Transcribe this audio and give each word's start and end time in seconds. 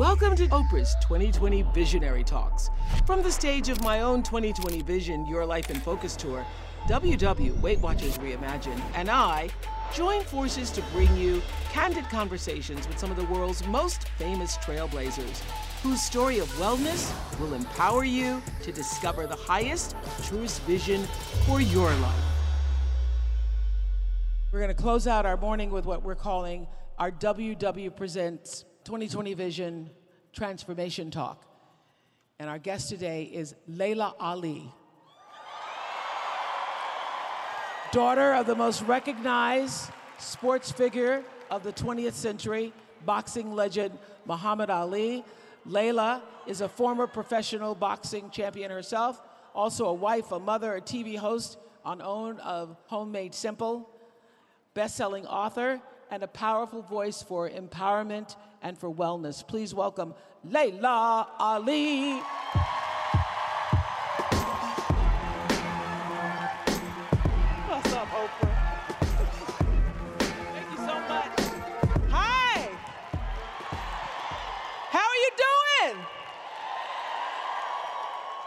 Welcome 0.00 0.34
to 0.36 0.46
Oprah's 0.46 0.96
2020 1.02 1.60
Visionary 1.74 2.24
Talks. 2.24 2.70
From 3.04 3.22
the 3.22 3.30
stage 3.30 3.68
of 3.68 3.82
my 3.82 4.00
own 4.00 4.22
2020 4.22 4.80
Vision 4.80 5.26
Your 5.26 5.44
Life 5.44 5.68
in 5.68 5.78
Focus 5.78 6.16
tour, 6.16 6.42
WW 6.88 7.60
Weight 7.60 7.80
Watchers 7.80 8.16
Reimagined 8.16 8.80
and 8.94 9.10
I 9.10 9.50
join 9.92 10.22
forces 10.22 10.70
to 10.70 10.82
bring 10.94 11.14
you 11.18 11.42
candid 11.70 12.04
conversations 12.04 12.88
with 12.88 12.98
some 12.98 13.10
of 13.10 13.18
the 13.18 13.26
world's 13.26 13.62
most 13.66 14.08
famous 14.16 14.56
trailblazers 14.56 15.40
whose 15.82 16.00
story 16.00 16.38
of 16.38 16.48
wellness 16.52 17.12
will 17.38 17.52
empower 17.52 18.02
you 18.02 18.42
to 18.62 18.72
discover 18.72 19.26
the 19.26 19.36
highest, 19.36 19.94
truest 20.22 20.62
vision 20.62 21.04
for 21.44 21.60
your 21.60 21.92
life. 21.96 22.24
We're 24.50 24.60
going 24.60 24.74
to 24.74 24.82
close 24.82 25.06
out 25.06 25.26
our 25.26 25.36
morning 25.36 25.68
with 25.70 25.84
what 25.84 26.02
we're 26.02 26.14
calling 26.14 26.68
our 26.98 27.10
WW 27.10 27.94
Presents 27.94 28.64
2020 28.84 29.34
Vision 29.34 29.90
Transformation 30.32 31.10
Talk. 31.10 31.44
And 32.38 32.48
our 32.48 32.58
guest 32.58 32.88
today 32.88 33.24
is 33.24 33.54
Laila 33.68 34.14
Ali, 34.18 34.72
daughter 37.92 38.32
of 38.32 38.46
the 38.46 38.54
most 38.54 38.82
recognized 38.82 39.90
sports 40.18 40.72
figure 40.72 41.22
of 41.50 41.62
the 41.62 41.72
20th 41.72 42.14
century, 42.14 42.72
boxing 43.04 43.52
legend 43.54 43.98
Muhammad 44.26 44.70
Ali. 44.70 45.24
Laila 45.66 46.22
is 46.46 46.62
a 46.62 46.68
former 46.68 47.06
professional 47.06 47.74
boxing 47.74 48.30
champion 48.30 48.70
herself, 48.70 49.20
also 49.54 49.86
a 49.86 49.92
wife, 49.92 50.32
a 50.32 50.38
mother, 50.38 50.76
a 50.76 50.80
TV 50.80 51.18
host 51.18 51.58
on 51.84 52.00
OWN 52.00 52.38
of 52.40 52.76
Homemade 52.86 53.34
Simple, 53.34 53.90
best-selling 54.72 55.26
author, 55.26 55.82
and 56.10 56.22
a 56.22 56.28
powerful 56.28 56.82
voice 56.82 57.22
for 57.22 57.48
empowerment 57.48 58.36
and 58.62 58.76
for 58.76 58.92
wellness. 58.92 59.46
Please 59.46 59.72
welcome 59.72 60.14
Laila 60.44 61.28
Ali. 61.38 62.20
What's 67.68 67.92
up, 67.92 68.08
Oprah? 68.08 68.56
Thank 70.18 70.70
you 70.70 70.76
so 70.76 70.94
much. 71.08 71.32
Hi. 72.10 72.68
How 74.90 74.98
are 74.98 75.16
you 75.16 75.30
doing? 75.36 76.04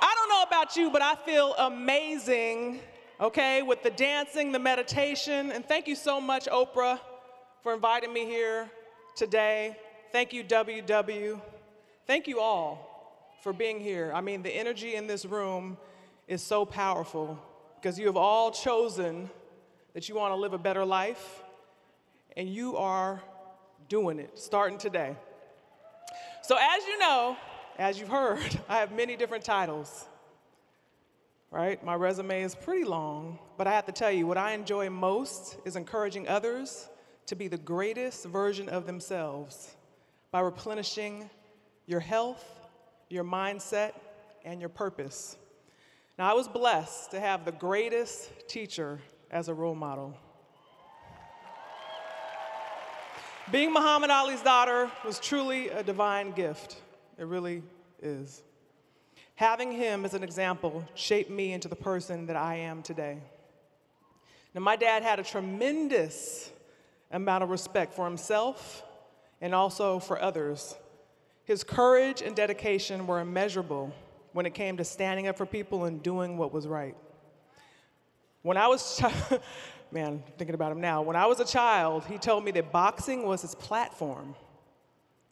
I 0.01 0.13
don't 0.16 0.30
know 0.30 0.44
about 0.44 0.75
you, 0.75 0.90
but 0.91 1.01
I 1.01 1.16
feel 1.16 1.56
amazing, 1.57 2.80
okay, 3.22 3.62
with 3.62 3.84
the 3.84 3.91
dancing, 3.91 4.51
the 4.51 4.59
meditation. 4.59 5.51
And 5.51 5.66
thank 5.66 5.88
you 5.88 5.95
so 5.95 6.19
much, 6.19 6.47
Oprah, 6.47 7.00
for 7.63 7.74
inviting 7.74 8.12
me 8.12 8.25
here 8.25 8.69
today. 9.16 9.78
Thank 10.12 10.34
you, 10.34 10.44
WW. 10.44 11.41
Thank 12.06 12.28
you 12.28 12.41
all 12.41 13.31
for 13.41 13.53
being 13.53 13.79
here. 13.79 14.12
I 14.13 14.19
mean, 14.19 14.44
the 14.44 14.50
energy 14.50 14.96
in 14.96 15.07
this 15.07 15.24
room 15.24 15.78
is 16.28 16.41
so 16.41 16.66
powerful 16.66 17.40
because 17.75 17.97
you 17.97 18.06
have 18.07 18.18
all 18.18 18.51
chosen 18.51 19.29
that 19.94 20.09
you 20.09 20.16
want 20.16 20.34
to 20.34 20.35
live 20.35 20.51
a 20.51 20.57
better 20.57 20.84
life, 20.84 21.41
and 22.35 22.50
you 22.50 22.75
are 22.75 23.22
doing 23.88 24.19
it 24.19 24.38
starting 24.38 24.78
today. 24.78 25.16
So, 26.41 26.57
as 26.59 26.84
you 26.85 27.00
know, 27.00 27.38
as 27.80 27.97
you've 27.97 28.09
heard, 28.09 28.59
I 28.68 28.80
have 28.80 28.91
many 28.91 29.16
different 29.16 29.45
titles. 29.45 30.06
Right? 31.50 31.81
My 31.85 31.95
resume 31.95 32.41
is 32.41 32.56
pretty 32.56 32.84
long, 32.84 33.40
but 33.57 33.68
I 33.68 33.72
have 33.72 33.85
to 33.85 33.91
tell 33.94 34.12
you, 34.12 34.28
what 34.28 34.38
I 34.38 34.51
enjoy 34.51 34.90
most 34.90 35.59
is 35.63 35.78
encouraging 35.78 36.28
others 36.28 36.90
to 37.28 37.35
be 37.35 37.47
the 37.47 37.57
greatest 37.57 38.25
version 38.25 38.69
of 38.69 38.85
themselves 38.85 39.75
by 40.31 40.39
replenishing 40.39 41.29
your 41.85 42.00
health, 42.00 42.44
your 43.09 43.23
mindset, 43.23 43.94
and 44.45 44.59
your 44.59 44.69
purpose. 44.69 45.38
Now, 46.17 46.29
I 46.29 46.33
was 46.33 46.47
blessed 46.47 47.12
to 47.12 47.19
have 47.19 47.45
the 47.45 47.51
greatest 47.51 48.29
teacher 48.47 49.00
as 49.31 49.47
a 49.47 49.53
role 49.53 49.75
model. 49.75 50.17
Being 53.51 53.73
Muhammad 53.73 54.09
Ali's 54.09 54.41
daughter 54.41 54.89
was 55.06 55.19
truly 55.19 55.69
a 55.69 55.83
divine 55.83 56.31
gift. 56.31 56.78
It 57.17 57.25
really 57.25 57.62
is. 58.01 58.41
Having 59.35 59.73
him 59.73 60.06
as 60.06 60.13
an 60.13 60.23
example 60.23 60.83
shaped 60.95 61.29
me 61.29 61.51
into 61.51 61.67
the 61.67 61.75
person 61.75 62.28
that 62.28 62.35
I 62.35 62.56
am 62.56 62.83
today. 62.83 63.17
Now, 64.53 64.62
my 64.62 64.75
dad 64.75 65.03
had 65.03 65.19
a 65.19 65.23
tremendous 65.23 66.51
amount 67.13 67.44
of 67.44 67.50
respect 67.50 67.94
for 67.94 68.06
himself 68.06 68.84
and 69.40 69.56
also 69.56 70.00
for 70.00 70.22
others. 70.22 70.75
His 71.46 71.63
courage 71.63 72.22
and 72.22 72.35
dedication 72.35 73.07
were 73.07 73.19
immeasurable 73.19 73.94
when 74.34 74.46
it 74.46 74.53
came 74.53 74.78
to 74.78 74.84
standing 74.84 75.28
up 75.28 75.38
for 75.38 75.46
people 75.46 75.85
and 75.85 76.01
doing 76.01 76.38
what 76.38 76.51
was 76.51 76.68
right. 76.68 76.96
When 78.41 78.57
I 78.57 78.68
was, 78.68 78.97
ch- 78.97 79.40
man, 79.91 80.24
thinking 80.38 80.56
about 80.56 80.72
him 80.72 80.81
now, 80.81 81.01
when 81.01 81.16
I 81.16 81.28
was 81.28 81.40
a 81.40 81.46
child, 81.46 82.06
he 82.06 82.18
told 82.18 82.44
me 82.44 82.51
that 82.51 82.72
boxing 82.72 83.25
was 83.25 83.41
his 83.41 83.56
platform. 83.56 84.35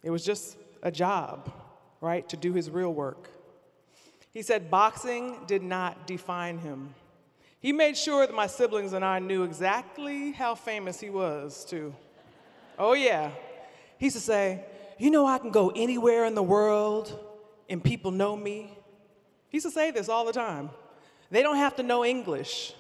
It 0.04 0.12
was 0.12 0.24
just 0.24 0.58
a 0.84 0.92
job, 0.92 1.52
right, 2.00 2.28
to 2.30 2.38
do 2.38 2.54
his 2.54 2.70
real 2.70 2.94
work. 2.94 3.30
He 4.32 4.42
said 4.42 4.72
boxing 4.72 5.38
did 5.48 5.64
not 5.64 6.08
define 6.08 6.58
him. 6.58 6.94
He 7.62 7.72
made 7.72 7.96
sure 7.96 8.26
that 8.26 8.36
my 8.36 8.48
siblings 8.48 8.94
and 8.94 9.06
I 9.06 9.20
knew 9.20 9.44
exactly 9.44 10.32
how 10.32 10.56
famous 10.56 11.00
he 11.00 11.12
was, 11.12 11.64
too. 11.64 11.96
Oh, 12.80 12.94
yeah. 12.94 13.30
He 14.00 14.08
used 14.08 14.18
to 14.18 14.22
say, 14.22 14.66
You 14.98 15.12
know, 15.12 15.28
I 15.28 15.38
can 15.38 15.52
go 15.52 15.70
anywhere 15.70 16.26
in 16.26 16.34
the 16.34 16.44
world 16.44 17.18
and 17.70 17.84
people 17.84 18.10
know 18.10 18.36
me. 18.36 18.76
He 19.50 19.58
used 19.58 19.68
to 19.68 19.72
say 19.72 19.92
this 19.92 20.10
all 20.10 20.26
the 20.26 20.34
time. 20.34 20.72
They 21.30 21.44
don't 21.44 21.58
have 21.58 21.76
to 21.76 21.84
know 21.84 22.04
English, 22.04 22.74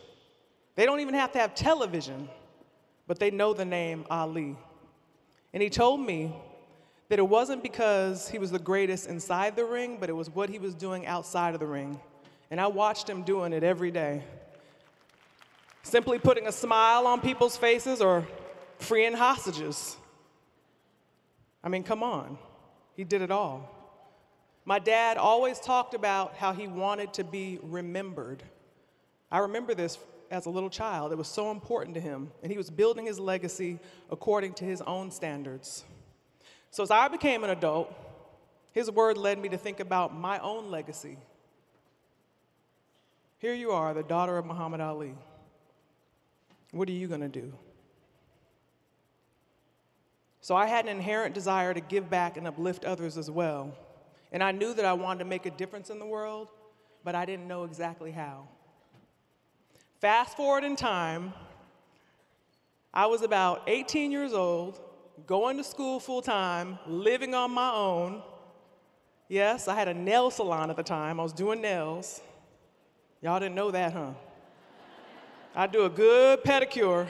they 0.75 0.85
don't 0.85 0.99
even 0.99 1.13
have 1.13 1.31
to 1.33 1.39
have 1.39 1.53
television, 1.53 2.27
but 3.07 3.19
they 3.19 3.29
know 3.29 3.53
the 3.53 3.65
name 3.65 4.05
Ali. 4.09 4.57
And 5.53 5.61
he 5.61 5.69
told 5.69 5.99
me 5.99 6.35
that 7.09 7.19
it 7.19 7.27
wasn't 7.27 7.61
because 7.61 8.29
he 8.29 8.39
was 8.39 8.51
the 8.51 8.59
greatest 8.59 9.07
inside 9.07 9.55
the 9.55 9.65
ring, 9.65 9.97
but 9.99 10.09
it 10.09 10.13
was 10.13 10.29
what 10.29 10.49
he 10.49 10.59
was 10.59 10.73
doing 10.73 11.05
outside 11.05 11.53
of 11.53 11.59
the 11.59 11.67
ring. 11.67 11.99
And 12.49 12.59
I 12.59 12.67
watched 12.67 13.09
him 13.09 13.23
doing 13.23 13.53
it 13.53 13.63
every 13.63 13.91
day. 13.91 14.23
Simply 15.83 16.19
putting 16.19 16.47
a 16.47 16.51
smile 16.51 17.07
on 17.07 17.21
people's 17.21 17.57
faces 17.57 18.01
or 18.01 18.27
freeing 18.77 19.13
hostages. 19.13 19.97
I 21.63 21.69
mean, 21.69 21.83
come 21.83 22.03
on. 22.03 22.37
He 22.95 23.03
did 23.03 23.21
it 23.21 23.31
all. 23.31 23.69
My 24.63 24.79
dad 24.79 25.17
always 25.17 25.59
talked 25.59 25.93
about 25.93 26.35
how 26.35 26.53
he 26.53 26.67
wanted 26.67 27.13
to 27.13 27.23
be 27.23 27.59
remembered. 27.63 28.43
I 29.31 29.39
remember 29.39 29.73
this 29.73 29.97
as 30.29 30.45
a 30.45 30.49
little 30.49 30.69
child. 30.69 31.11
It 31.11 31.17
was 31.17 31.27
so 31.27 31.51
important 31.51 31.95
to 31.95 32.01
him, 32.01 32.31
and 32.43 32.51
he 32.51 32.57
was 32.57 32.69
building 32.69 33.05
his 33.05 33.19
legacy 33.19 33.79
according 34.09 34.53
to 34.55 34.65
his 34.65 34.81
own 34.81 35.09
standards. 35.11 35.83
So 36.69 36.83
as 36.83 36.91
I 36.91 37.07
became 37.07 37.43
an 37.43 37.49
adult, 37.49 37.93
his 38.71 38.89
word 38.89 39.17
led 39.17 39.39
me 39.39 39.49
to 39.49 39.57
think 39.57 39.79
about 39.79 40.15
my 40.15 40.39
own 40.39 40.71
legacy. 40.71 41.17
Here 43.39 43.53
you 43.53 43.71
are, 43.71 43.93
the 43.93 44.03
daughter 44.03 44.37
of 44.37 44.45
Muhammad 44.45 44.79
Ali. 44.79 45.15
What 46.71 46.87
are 46.89 46.93
you 46.93 47.07
going 47.07 47.21
to 47.21 47.29
do? 47.29 47.53
So 50.39 50.55
I 50.55 50.65
had 50.65 50.85
an 50.85 50.91
inherent 50.91 51.35
desire 51.35 51.73
to 51.73 51.81
give 51.81 52.09
back 52.09 52.35
and 52.35 52.47
uplift 52.47 52.83
others 52.83 53.17
as 53.17 53.29
well. 53.29 53.77
And 54.31 54.41
I 54.41 54.51
knew 54.51 54.73
that 54.73 54.85
I 54.85 54.93
wanted 54.93 55.19
to 55.19 55.25
make 55.25 55.45
a 55.45 55.51
difference 55.51 55.89
in 55.89 55.99
the 55.99 56.05
world, 56.05 56.47
but 57.03 57.13
I 57.13 57.25
didn't 57.25 57.47
know 57.47 57.63
exactly 57.63 58.11
how. 58.11 58.47
Fast 59.99 60.35
forward 60.35 60.63
in 60.63 60.75
time, 60.75 61.33
I 62.93 63.05
was 63.05 63.21
about 63.21 63.63
18 63.67 64.11
years 64.11 64.33
old, 64.33 64.81
going 65.27 65.57
to 65.57 65.63
school 65.63 65.99
full 65.99 66.21
time, 66.21 66.79
living 66.87 67.35
on 67.35 67.51
my 67.51 67.71
own. 67.71 68.23
Yes, 69.27 69.67
I 69.67 69.75
had 69.75 69.87
a 69.87 69.93
nail 69.93 70.31
salon 70.31 70.69
at 70.69 70.75
the 70.75 70.83
time, 70.83 71.19
I 71.19 71.23
was 71.23 71.33
doing 71.33 71.61
nails. 71.61 72.21
Y'all 73.21 73.39
didn't 73.39 73.55
know 73.55 73.69
that, 73.71 73.93
huh? 73.93 74.13
I 75.53 75.67
do 75.67 75.83
a 75.83 75.89
good 75.89 76.43
pedicure, 76.43 77.07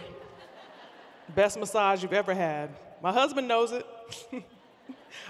best 1.36 1.60
massage 1.60 2.02
you've 2.02 2.14
ever 2.14 2.34
had. 2.34 2.72
My 3.02 3.12
husband 3.12 3.48
knows 3.48 3.72
it. 3.72 3.86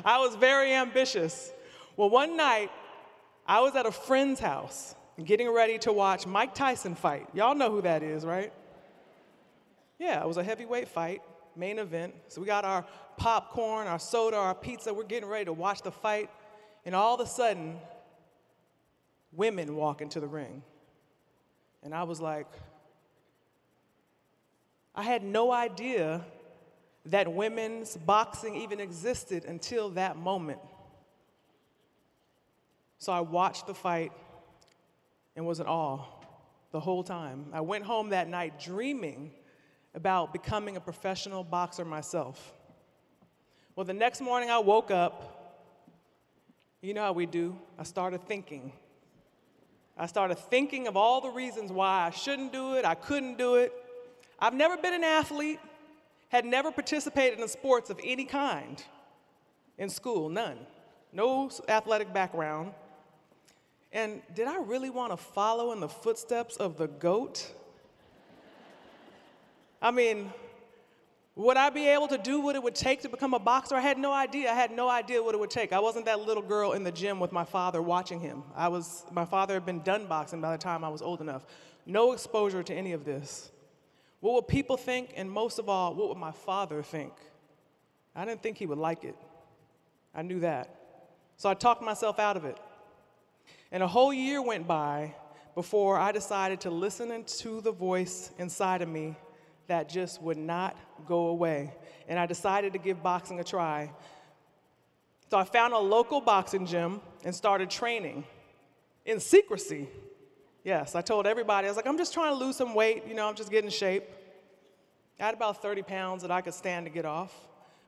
I 0.06 0.20
was 0.20 0.36
very 0.36 0.74
ambitious. 0.74 1.52
Well, 1.98 2.10
one 2.10 2.38
night, 2.38 2.72
I 3.46 3.60
was 3.60 3.76
at 3.76 3.86
a 3.86 3.92
friend's 3.92 4.40
house 4.40 4.96
getting 5.26 5.50
ready 5.52 5.78
to 5.80 5.92
watch 5.92 6.26
Mike 6.26 6.56
Tyson 6.56 6.96
fight. 6.96 7.28
Y'all 7.34 7.54
know 7.54 7.70
who 7.70 7.82
that 7.82 8.02
is, 8.02 8.26
right? 8.26 8.54
Yeah, 10.00 10.22
it 10.22 10.28
was 10.28 10.38
a 10.38 10.44
heavyweight 10.44 10.88
fight, 10.88 11.22
main 11.56 11.80
event. 11.80 12.16
So 12.30 12.40
we 12.40 12.48
got 12.48 12.64
our 12.64 12.86
popcorn, 13.18 13.88
our 13.88 14.00
soda, 14.00 14.38
our 14.38 14.56
pizza. 14.56 14.94
We're 14.94 15.04
getting 15.04 15.28
ready 15.28 15.46
to 15.46 15.54
watch 15.54 15.82
the 15.82 15.92
fight. 15.92 16.30
And 16.86 16.96
all 16.96 17.16
of 17.16 17.20
a 17.20 17.28
sudden, 17.28 17.78
women 19.34 19.76
walk 19.76 20.02
into 20.02 20.22
the 20.22 20.28
ring. 20.28 20.64
And 21.84 21.94
I 21.94 22.04
was 22.04 22.22
like, 22.22 22.48
I 24.94 25.04
had 25.04 25.24
no 25.24 25.52
idea 25.52 26.26
that 27.06 27.32
women's 27.32 27.98
boxing 27.98 28.56
even 28.56 28.80
existed 28.80 29.46
until 29.46 29.90
that 29.92 30.18
moment. 30.18 30.60
So 32.98 33.12
I 33.12 33.22
watched 33.22 33.68
the 33.68 33.74
fight 33.74 34.12
and 35.36 35.46
was 35.46 35.60
in 35.60 35.66
awe 35.66 36.04
the 36.72 36.80
whole 36.80 37.04
time. 37.04 37.46
I 37.54 37.62
went 37.62 37.84
home 37.86 38.10
that 38.10 38.30
night 38.30 38.60
dreaming 38.60 39.32
about 39.96 40.34
becoming 40.34 40.78
a 40.78 40.80
professional 40.80 41.44
boxer 41.44 41.84
myself. 41.84 42.54
Well, 43.76 43.86
the 43.86 43.94
next 43.94 44.22
morning 44.22 44.50
I 44.50 44.60
woke 44.60 44.92
up. 44.92 45.38
You 46.82 46.94
know 46.94 47.02
how 47.02 47.14
we 47.14 47.26
do. 47.26 47.58
I 47.78 47.84
started 47.84 48.28
thinking. 48.28 48.74
I 49.98 50.06
started 50.06 50.38
thinking 50.38 50.88
of 50.88 50.98
all 50.98 51.22
the 51.22 51.30
reasons 51.30 51.72
why 51.72 52.08
I 52.08 52.10
shouldn't 52.10 52.54
do 52.54 52.76
it, 52.76 52.86
I 52.86 52.96
couldn't 52.96 53.38
do 53.38 53.56
it. 53.56 53.74
I've 54.42 54.56
never 54.56 54.76
been 54.76 54.94
an 54.94 55.04
athlete, 55.04 55.60
had 56.30 56.46
never 56.46 56.72
participated 56.72 57.40
in 57.40 57.48
sports 57.48 57.90
of 57.92 58.00
any 58.04 58.26
kind 58.26 58.84
in 59.78 59.90
school, 59.90 60.30
none. 60.30 60.58
No 61.14 61.52
athletic 61.68 62.14
background. 62.14 62.72
And 63.92 64.22
did 64.34 64.48
I 64.48 64.58
really 64.58 64.90
want 64.90 65.12
to 65.12 65.18
follow 65.18 65.74
in 65.74 65.80
the 65.80 65.90
footsteps 65.90 66.56
of 66.58 66.78
the 66.78 66.88
goat? 66.88 67.52
I 69.82 69.92
mean, 69.92 70.32
would 71.36 71.58
I 71.58 71.70
be 71.70 71.88
able 71.88 72.08
to 72.08 72.18
do 72.18 72.40
what 72.40 72.56
it 72.56 72.64
would 72.64 72.76
take 72.76 73.02
to 73.02 73.10
become 73.10 73.34
a 73.34 73.40
boxer? 73.40 73.76
I 73.76 73.82
had 73.82 73.98
no 73.98 74.14
idea. 74.14 74.50
I 74.50 74.54
had 74.54 74.72
no 74.72 74.90
idea 74.90 75.22
what 75.22 75.36
it 75.36 75.40
would 75.40 75.50
take. 75.50 75.74
I 75.74 75.80
wasn't 75.80 76.06
that 76.06 76.22
little 76.22 76.44
girl 76.44 76.72
in 76.72 76.84
the 76.84 76.92
gym 76.92 77.20
with 77.20 77.32
my 77.32 77.44
father 77.44 77.82
watching 77.82 78.20
him. 78.20 78.44
I 78.56 78.70
was, 78.70 79.06
my 79.12 79.26
father 79.26 79.54
had 79.54 79.66
been 79.66 79.82
done 79.82 80.08
boxing 80.08 80.42
by 80.42 80.52
the 80.52 80.58
time 80.58 80.84
I 80.84 80.90
was 80.90 81.02
old 81.02 81.22
enough. 81.22 81.46
No 81.86 82.14
exposure 82.14 82.64
to 82.64 82.74
any 82.74 82.94
of 82.94 83.06
this. 83.06 83.52
What 84.22 84.36
would 84.36 84.48
people 84.48 84.78
think? 84.78 85.14
And 85.18 85.30
most 85.30 85.60
of 85.60 85.68
all, 85.68 85.94
what 85.94 86.10
would 86.10 86.18
my 86.18 86.32
father 86.32 86.82
think? 86.82 87.12
I 88.16 88.24
didn't 88.24 88.42
think 88.42 88.58
he 88.58 88.66
would 88.66 88.78
like 88.78 89.04
it. 89.04 89.16
I 90.16 90.22
knew 90.22 90.40
that. 90.40 90.76
So 91.38 91.50
I 91.50 91.54
talked 91.54 91.82
myself 91.82 92.20
out 92.20 92.38
of 92.38 92.46
it. 92.46 92.58
And 93.72 93.82
a 93.82 93.88
whole 93.88 94.14
year 94.14 94.42
went 94.42 94.68
by 94.68 95.16
before 95.56 95.98
I 95.98 96.12
decided 96.12 96.62
to 96.62 96.70
listen 96.70 97.24
to 97.24 97.62
the 97.62 97.72
voice 97.72 98.32
inside 98.38 98.82
of 98.82 98.90
me 98.90 99.16
that 99.68 99.90
just 99.90 100.22
would 100.22 100.38
not 100.38 100.78
go 101.08 101.28
away. 101.28 101.74
And 102.08 102.20
I 102.20 102.26
decided 102.26 102.74
to 102.74 102.80
give 102.80 103.02
boxing 103.02 103.40
a 103.40 103.44
try. 103.44 103.92
So 105.30 105.38
I 105.38 105.46
found 105.46 105.74
a 105.74 105.80
local 105.80 106.20
boxing 106.20 106.66
gym 106.66 107.02
and 107.24 107.34
started 107.34 107.70
training 107.70 108.26
in 109.06 109.20
secrecy. 109.20 109.88
Yes, 110.64 110.96
I 110.96 111.02
told 111.02 111.26
everybody, 111.26 111.68
I 111.68 111.70
was 111.70 111.78
like, 111.78 111.88
I'm 111.88 111.98
just 111.98 112.14
trying 112.14 112.32
to 112.34 112.38
lose 112.38 112.56
some 112.56 112.76
weight, 112.76 113.04
you 113.08 113.16
know, 113.16 113.28
I'm 113.28 113.36
just 113.36 113.50
getting 113.50 113.66
in 113.66 113.72
shape. 113.72 114.04
I 115.20 115.26
had 115.26 115.34
about 115.34 115.62
30 115.62 115.82
pounds 115.84 116.22
that 116.22 116.32
I 116.32 116.42
could 116.42 116.54
stand 116.54 116.86
to 116.86 116.92
get 116.92 117.06
off. 117.06 117.34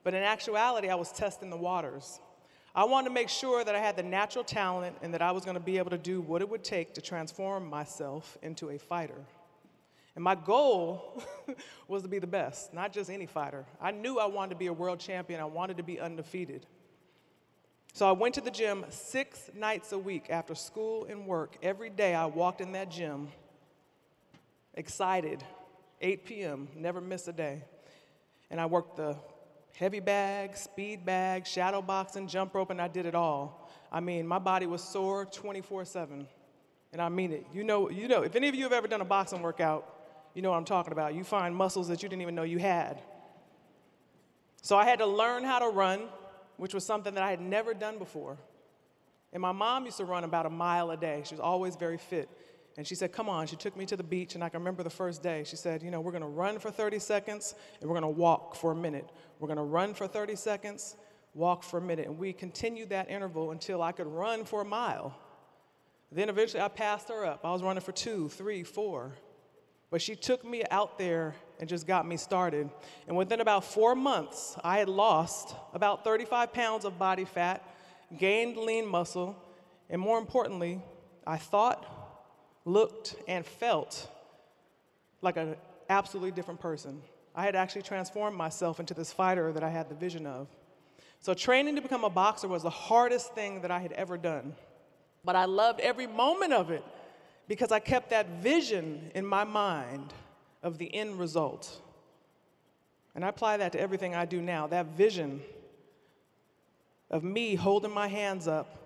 But 0.03 0.13
in 0.13 0.23
actuality, 0.23 0.89
I 0.89 0.95
was 0.95 1.11
testing 1.11 1.49
the 1.49 1.57
waters. 1.57 2.19
I 2.75 2.83
wanted 2.85 3.09
to 3.09 3.13
make 3.13 3.29
sure 3.29 3.63
that 3.63 3.75
I 3.75 3.79
had 3.79 3.95
the 3.95 4.03
natural 4.03 4.43
talent 4.43 4.95
and 5.01 5.13
that 5.13 5.21
I 5.21 5.31
was 5.31 5.45
going 5.45 5.55
to 5.55 5.61
be 5.63 5.77
able 5.77 5.91
to 5.91 5.97
do 5.97 6.21
what 6.21 6.41
it 6.41 6.49
would 6.49 6.63
take 6.63 6.95
to 6.95 7.01
transform 7.01 7.69
myself 7.69 8.37
into 8.41 8.71
a 8.71 8.77
fighter. 8.77 9.21
And 10.15 10.23
my 10.23 10.35
goal 10.35 11.23
was 11.87 12.03
to 12.03 12.07
be 12.07 12.19
the 12.19 12.27
best, 12.27 12.73
not 12.73 12.91
just 12.91 13.09
any 13.09 13.25
fighter. 13.25 13.65
I 13.81 13.91
knew 13.91 14.19
I 14.19 14.25
wanted 14.25 14.51
to 14.51 14.55
be 14.57 14.67
a 14.67 14.73
world 14.73 14.99
champion, 14.99 15.39
I 15.39 15.45
wanted 15.45 15.77
to 15.77 15.83
be 15.83 15.99
undefeated. 15.99 16.65
So 17.95 18.09
I 18.09 18.11
went 18.11 18.33
to 18.35 18.41
the 18.41 18.49
gym 18.49 18.85
six 18.89 19.51
nights 19.55 19.91
a 19.91 19.99
week 19.99 20.31
after 20.31 20.55
school 20.55 21.05
and 21.05 21.27
work. 21.27 21.57
Every 21.61 21.91
day 21.91 22.15
I 22.15 22.25
walked 22.25 22.59
in 22.59 22.71
that 22.71 22.89
gym 22.89 23.27
excited, 24.73 25.43
8 26.01 26.25
p.m., 26.25 26.67
never 26.75 26.99
missed 26.99 27.27
a 27.27 27.31
day. 27.31 27.61
And 28.49 28.59
I 28.59 28.65
worked 28.65 28.97
the 28.97 29.15
heavy 29.75 29.99
bag, 29.99 30.57
speed 30.57 31.05
bag, 31.05 31.45
shadow 31.45 31.83
boxing, 31.83 32.27
jump 32.27 32.55
rope, 32.55 32.71
and 32.71 32.81
I 32.81 32.87
did 32.87 33.05
it 33.05 33.13
all. 33.13 33.69
I 33.91 33.99
mean, 33.99 34.25
my 34.25 34.39
body 34.39 34.65
was 34.65 34.83
sore 34.83 35.25
24 35.25 35.85
7. 35.85 36.27
And 36.93 37.01
I 37.01 37.09
mean 37.09 37.31
it. 37.31 37.45
You 37.53 37.63
know, 37.63 37.91
you 37.91 38.07
know, 38.07 38.23
if 38.23 38.35
any 38.35 38.47
of 38.49 38.55
you 38.55 38.63
have 38.63 38.73
ever 38.73 38.87
done 38.87 39.01
a 39.01 39.05
boxing 39.05 39.43
workout, 39.43 39.87
you 40.33 40.41
know 40.41 40.49
what 40.49 40.57
I'm 40.57 40.65
talking 40.65 40.93
about. 40.93 41.13
You 41.13 41.23
find 41.23 41.55
muscles 41.55 41.87
that 41.89 42.01
you 42.01 42.09
didn't 42.09 42.23
even 42.23 42.33
know 42.33 42.43
you 42.43 42.57
had. 42.57 43.01
So 44.63 44.77
I 44.77 44.85
had 44.85 44.97
to 44.97 45.05
learn 45.05 45.43
how 45.43 45.59
to 45.59 45.67
run, 45.67 46.01
which 46.57 46.73
was 46.73 46.85
something 46.85 47.13
that 47.15 47.23
I 47.23 47.29
had 47.29 47.41
never 47.41 47.73
done 47.73 47.97
before. 47.97 48.37
And 49.31 49.41
my 49.41 49.51
mom 49.51 49.85
used 49.85 49.97
to 49.97 50.05
run 50.05 50.23
about 50.23 50.45
a 50.45 50.49
mile 50.49 50.91
a 50.91 50.97
day. 50.97 51.23
She 51.25 51.33
was 51.33 51.39
always 51.39 51.75
very 51.75 51.97
fit. 51.97 52.29
And 52.77 52.87
she 52.87 52.95
said, 52.95 53.11
Come 53.11 53.29
on. 53.29 53.47
She 53.47 53.55
took 53.55 53.75
me 53.75 53.85
to 53.85 53.97
the 53.97 54.03
beach, 54.03 54.35
and 54.35 54.43
I 54.43 54.49
can 54.49 54.59
remember 54.59 54.83
the 54.83 54.89
first 54.89 55.21
day. 55.21 55.43
She 55.45 55.55
said, 55.55 55.83
You 55.83 55.91
know, 55.91 56.01
we're 56.01 56.11
going 56.11 56.21
to 56.21 56.27
run 56.27 56.59
for 56.59 56.71
30 56.71 56.99
seconds, 56.99 57.55
and 57.81 57.89
we're 57.89 57.99
going 57.99 58.13
to 58.13 58.19
walk 58.19 58.55
for 58.55 58.71
a 58.71 58.75
minute. 58.75 59.09
We're 59.39 59.47
going 59.47 59.57
to 59.57 59.63
run 59.63 59.93
for 59.93 60.07
30 60.07 60.35
seconds, 60.35 60.95
walk 61.33 61.63
for 61.63 61.77
a 61.77 61.81
minute. 61.81 62.07
And 62.07 62.17
we 62.17 62.33
continued 62.33 62.89
that 62.89 63.09
interval 63.09 63.51
until 63.51 63.81
I 63.81 63.91
could 63.91 64.07
run 64.07 64.45
for 64.45 64.61
a 64.61 64.65
mile. 64.65 65.15
Then 66.11 66.29
eventually 66.29 66.61
I 66.61 66.67
passed 66.67 67.09
her 67.09 67.25
up. 67.25 67.41
I 67.43 67.51
was 67.51 67.63
running 67.63 67.81
for 67.81 67.91
two, 67.91 68.29
three, 68.29 68.63
four. 68.63 69.13
But 69.93 70.01
she 70.01 70.15
took 70.15 70.43
me 70.43 70.63
out 70.71 70.97
there 70.97 71.35
and 71.59 71.69
just 71.69 71.85
got 71.85 72.07
me 72.07 72.17
started. 72.17 72.67
And 73.07 73.15
within 73.15 73.41
about 73.41 73.63
four 73.63 73.93
months, 73.93 74.57
I 74.63 74.79
had 74.79 74.89
lost 74.89 75.55
about 75.71 76.03
35 76.03 76.51
pounds 76.51 76.83
of 76.83 76.97
body 76.97 77.25
fat, 77.25 77.61
gained 78.17 78.57
lean 78.57 78.87
muscle, 78.87 79.37
and 79.91 80.01
more 80.01 80.17
importantly, 80.17 80.81
I 81.27 81.37
thought 81.37 81.85
looked, 82.65 83.15
and 83.27 83.45
felt 83.45 84.09
like 85.21 85.37
an 85.37 85.57
absolutely 85.87 86.31
different 86.31 86.59
person. 86.59 86.99
I 87.35 87.43
had 87.43 87.55
actually 87.55 87.83
transformed 87.83 88.35
myself 88.35 88.79
into 88.79 88.95
this 88.95 89.13
fighter 89.13 89.51
that 89.51 89.63
I 89.63 89.69
had 89.69 89.89
the 89.89 89.95
vision 89.95 90.25
of. 90.25 90.47
So, 91.19 91.35
training 91.35 91.75
to 91.75 91.81
become 91.81 92.03
a 92.03 92.09
boxer 92.09 92.47
was 92.47 92.63
the 92.63 92.71
hardest 92.71 93.35
thing 93.35 93.61
that 93.61 93.69
I 93.69 93.77
had 93.77 93.91
ever 93.91 94.17
done. 94.17 94.55
But 95.23 95.35
I 95.35 95.45
loved 95.45 95.81
every 95.81 96.07
moment 96.07 96.51
of 96.51 96.71
it 96.71 96.83
because 97.47 97.71
I 97.71 97.79
kept 97.79 98.09
that 98.11 98.41
vision 98.41 99.11
in 99.15 99.25
my 99.25 99.43
mind 99.43 100.13
of 100.61 100.77
the 100.77 100.93
end 100.93 101.19
result. 101.19 101.81
And 103.15 103.23
I 103.23 103.29
apply 103.29 103.57
that 103.57 103.73
to 103.73 103.79
everything 103.79 104.15
I 104.15 104.25
do 104.25 104.41
now 104.41 104.67
that 104.67 104.87
vision 104.87 105.41
of 107.11 107.23
me 107.23 107.55
holding 107.55 107.91
my 107.91 108.07
hands 108.07 108.47
up 108.47 108.79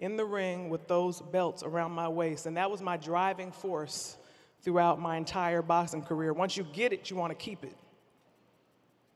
in 0.00 0.16
the 0.16 0.24
ring 0.24 0.70
with 0.70 0.88
those 0.88 1.20
belts 1.20 1.62
around 1.62 1.92
my 1.92 2.08
waist. 2.08 2.46
And 2.46 2.56
that 2.56 2.70
was 2.70 2.82
my 2.82 2.96
driving 2.96 3.52
force 3.52 4.16
throughout 4.62 5.00
my 5.00 5.16
entire 5.16 5.62
boxing 5.62 6.02
career. 6.02 6.32
Once 6.32 6.56
you 6.56 6.64
get 6.72 6.92
it, 6.92 7.10
you 7.10 7.16
want 7.16 7.30
to 7.30 7.34
keep 7.36 7.62
it. 7.62 7.76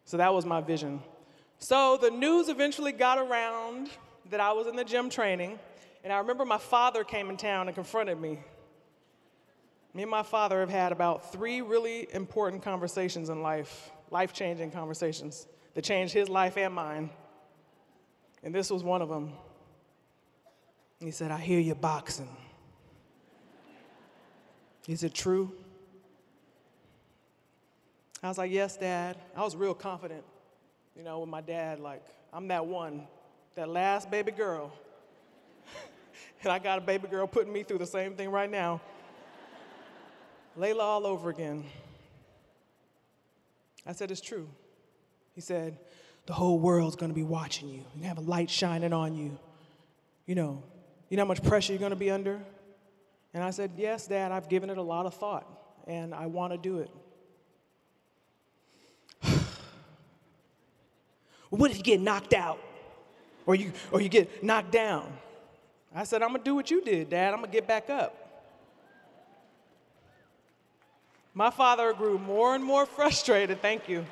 So 0.04 0.18
that 0.18 0.32
was 0.32 0.44
my 0.44 0.60
vision. 0.60 1.02
So 1.58 1.98
the 2.00 2.10
news 2.10 2.48
eventually 2.48 2.92
got 2.92 3.18
around 3.18 3.88
that 4.30 4.40
I 4.40 4.52
was 4.52 4.66
in 4.66 4.76
the 4.76 4.84
gym 4.84 5.10
training. 5.10 5.58
And 6.02 6.12
I 6.12 6.18
remember 6.18 6.44
my 6.44 6.58
father 6.58 7.02
came 7.02 7.30
in 7.30 7.36
town 7.36 7.68
and 7.68 7.74
confronted 7.74 8.20
me. 8.20 8.38
Me 9.94 10.02
and 10.02 10.10
my 10.10 10.24
father 10.24 10.58
have 10.58 10.70
had 10.70 10.90
about 10.90 11.30
three 11.30 11.60
really 11.60 12.12
important 12.12 12.62
conversations 12.62 13.28
in 13.28 13.42
life, 13.42 13.92
life 14.10 14.32
changing 14.32 14.72
conversations 14.72 15.46
that 15.74 15.84
changed 15.84 16.12
his 16.12 16.28
life 16.28 16.58
and 16.58 16.74
mine. 16.74 17.10
And 18.42 18.52
this 18.52 18.70
was 18.70 18.82
one 18.82 19.02
of 19.02 19.08
them. 19.08 19.32
He 20.98 21.12
said, 21.12 21.30
I 21.30 21.38
hear 21.38 21.60
you 21.60 21.76
boxing. 21.76 22.28
Is 24.88 25.04
it 25.04 25.14
true? 25.14 25.52
I 28.22 28.28
was 28.28 28.38
like, 28.38 28.50
Yes, 28.50 28.76
Dad. 28.76 29.16
I 29.36 29.42
was 29.42 29.54
real 29.54 29.74
confident, 29.74 30.24
you 30.96 31.04
know, 31.04 31.20
with 31.20 31.28
my 31.28 31.40
dad. 31.40 31.78
Like, 31.78 32.02
I'm 32.32 32.48
that 32.48 32.66
one, 32.66 33.06
that 33.54 33.68
last 33.68 34.10
baby 34.10 34.32
girl. 34.32 34.72
and 36.42 36.52
I 36.52 36.58
got 36.58 36.78
a 36.78 36.80
baby 36.80 37.06
girl 37.06 37.26
putting 37.26 37.52
me 37.52 37.62
through 37.62 37.78
the 37.78 37.86
same 37.86 38.14
thing 38.14 38.30
right 38.30 38.50
now. 38.50 38.80
Laila 40.56 40.84
all 40.84 41.06
over 41.06 41.30
again. 41.30 41.64
I 43.86 43.92
said, 43.92 44.10
It's 44.10 44.20
true. 44.20 44.48
He 45.34 45.40
said, 45.40 45.78
The 46.26 46.32
whole 46.32 46.58
world's 46.58 46.96
gonna 46.96 47.14
be 47.14 47.22
watching 47.22 47.68
you. 47.68 47.84
You 47.96 48.04
have 48.04 48.18
a 48.18 48.22
light 48.22 48.50
shining 48.50 48.92
on 48.92 49.14
you. 49.14 49.38
You 50.26 50.34
know, 50.34 50.62
you 51.08 51.16
know 51.16 51.24
how 51.24 51.28
much 51.28 51.42
pressure 51.42 51.72
you're 51.72 51.80
gonna 51.80 51.96
be 51.96 52.10
under? 52.10 52.40
And 53.32 53.42
I 53.42 53.50
said, 53.50 53.72
Yes, 53.76 54.06
Dad, 54.06 54.32
I've 54.32 54.48
given 54.48 54.70
it 54.70 54.78
a 54.78 54.82
lot 54.82 55.06
of 55.06 55.14
thought, 55.14 55.46
and 55.86 56.14
I 56.14 56.26
wanna 56.26 56.58
do 56.58 56.78
it. 56.78 56.90
what 61.50 61.70
if 61.70 61.78
you 61.78 61.82
get 61.82 62.00
knocked 62.00 62.34
out? 62.34 62.58
Or 63.46 63.54
you, 63.54 63.72
or 63.92 64.00
you 64.00 64.08
get 64.08 64.42
knocked 64.42 64.72
down? 64.72 65.12
I 65.94 66.04
said, 66.04 66.22
I'm 66.22 66.30
gonna 66.30 66.42
do 66.42 66.54
what 66.54 66.70
you 66.70 66.82
did, 66.82 67.10
Dad. 67.10 67.34
I'm 67.34 67.40
gonna 67.40 67.52
get 67.52 67.68
back 67.68 67.90
up. 67.90 68.23
My 71.34 71.50
father 71.50 71.92
grew 71.92 72.16
more 72.16 72.54
and 72.54 72.62
more 72.62 72.86
frustrated, 72.86 73.60
thank 73.60 73.88
you. 73.88 74.06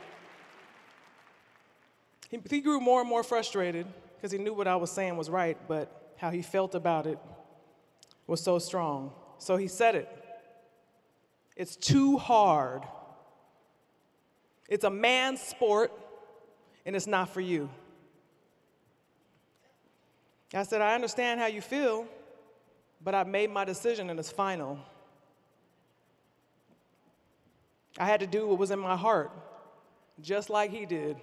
He, 2.29 2.41
he 2.51 2.61
grew 2.61 2.81
more 2.81 3.01
and 3.01 3.09
more 3.09 3.23
frustrated 3.23 3.87
because 4.17 4.33
he 4.33 4.39
knew 4.39 4.53
what 4.53 4.67
I 4.67 4.75
was 4.75 4.91
saying 4.91 5.17
was 5.17 5.31
right, 5.31 5.57
but 5.69 6.15
how 6.17 6.31
he 6.31 6.43
felt 6.43 6.75
about 6.75 7.07
it 7.07 7.19
was 8.27 8.41
so 8.41 8.59
strong. 8.59 9.13
So 9.39 9.57
he 9.57 9.69
said 9.69 9.95
it. 9.95 10.09
It's 11.57 11.77
too 11.77 12.19
hard. 12.19 12.83
It's 14.69 14.85
a 14.85 14.91
man's 14.91 15.41
sport, 15.41 15.93
and 16.85 16.97
it's 16.97 17.07
not 17.07 17.29
for 17.29 17.41
you. 17.41 17.69
I 20.55 20.65
said, 20.65 20.81
I 20.81 20.95
understand 20.95 21.41
how 21.41 21.47
you 21.47 21.61
feel, 21.61 22.07
but 23.03 23.15
I've 23.15 23.29
made 23.29 23.51
my 23.51 23.65
decision 23.65 24.11
and 24.11 24.19
it's 24.19 24.31
final. 24.31 24.79
I 28.03 28.05
had 28.05 28.19
to 28.19 28.27
do 28.27 28.49
what 28.49 28.59
was 28.59 28.73
in 28.73 28.81
my 28.81 28.97
heart, 28.97 29.31
just 30.21 30.51
like 30.51 30.73
he 30.73 30.87
did. 30.87 31.17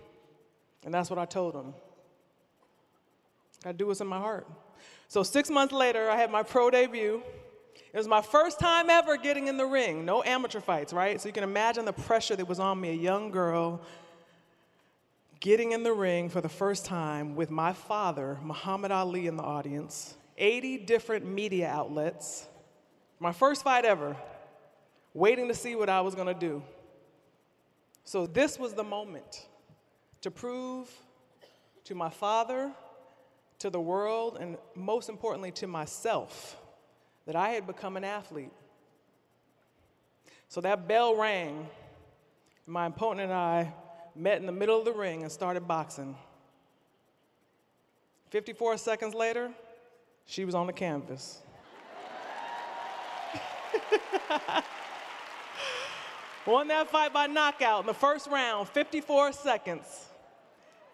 And 0.85 0.93
that's 0.93 1.09
what 1.09 1.19
I 1.19 1.25
told 1.25 1.53
him. 1.53 1.73
I 3.65 3.73
do 3.73 3.87
what's 3.87 3.99
in 3.99 4.07
my 4.07 4.17
heart. 4.17 4.47
So 5.09 5.21
six 5.21 5.49
months 5.49 5.73
later, 5.73 6.09
I 6.09 6.15
had 6.15 6.31
my 6.31 6.41
pro 6.41 6.69
debut. 6.69 7.21
It 7.91 7.97
was 7.97 8.07
my 8.07 8.21
first 8.21 8.61
time 8.61 8.89
ever 8.89 9.17
getting 9.17 9.49
in 9.49 9.57
the 9.57 9.65
ring. 9.65 10.05
No 10.05 10.23
amateur 10.23 10.61
fights, 10.61 10.93
right? 10.93 11.19
So 11.19 11.27
you 11.27 11.33
can 11.33 11.43
imagine 11.43 11.83
the 11.83 11.91
pressure 11.91 12.37
that 12.37 12.47
was 12.47 12.61
on 12.61 12.79
me, 12.79 12.91
a 12.91 12.93
young 12.93 13.29
girl 13.29 13.81
getting 15.41 15.73
in 15.73 15.83
the 15.83 15.91
ring 15.91 16.29
for 16.29 16.39
the 16.39 16.47
first 16.47 16.85
time 16.85 17.35
with 17.35 17.51
my 17.51 17.73
father, 17.73 18.37
Muhammad 18.41 18.91
Ali, 18.91 19.27
in 19.27 19.35
the 19.35 19.43
audience, 19.43 20.15
80 20.37 20.77
different 20.77 21.25
media 21.25 21.67
outlets. 21.67 22.47
My 23.19 23.33
first 23.33 23.65
fight 23.65 23.83
ever 23.83 24.15
waiting 25.13 25.47
to 25.47 25.53
see 25.53 25.75
what 25.75 25.89
I 25.89 26.01
was 26.01 26.15
going 26.15 26.27
to 26.27 26.33
do. 26.33 26.63
So, 28.03 28.25
this 28.25 28.57
was 28.57 28.73
the 28.73 28.83
moment 28.83 29.47
to 30.21 30.31
prove 30.31 30.89
to 31.85 31.95
my 31.95 32.09
father, 32.09 32.71
to 33.59 33.69
the 33.69 33.79
world, 33.79 34.37
and 34.39 34.57
most 34.75 35.09
importantly 35.09 35.51
to 35.51 35.67
myself 35.67 36.57
that 37.25 37.35
I 37.35 37.49
had 37.49 37.67
become 37.67 37.97
an 37.97 38.03
athlete. 38.03 38.51
So 40.47 40.61
that 40.61 40.87
bell 40.87 41.15
rang. 41.15 41.67
My 42.65 42.87
opponent 42.87 43.29
and 43.29 43.33
I 43.33 43.73
met 44.15 44.39
in 44.39 44.47
the 44.47 44.51
middle 44.51 44.79
of 44.79 44.85
the 44.85 44.91
ring 44.91 45.21
and 45.21 45.31
started 45.31 45.67
boxing. 45.67 46.15
54 48.31 48.77
seconds 48.77 49.13
later, 49.13 49.51
she 50.25 50.45
was 50.45 50.55
on 50.55 50.67
the 50.67 50.73
canvas. 50.73 51.41
Won 56.49 56.67
that 56.69 56.89
fight 56.89 57.13
by 57.13 57.27
knockout 57.27 57.81
in 57.81 57.85
the 57.85 57.93
first 57.93 58.27
round, 58.27 58.67
54 58.69 59.33
seconds. 59.33 60.07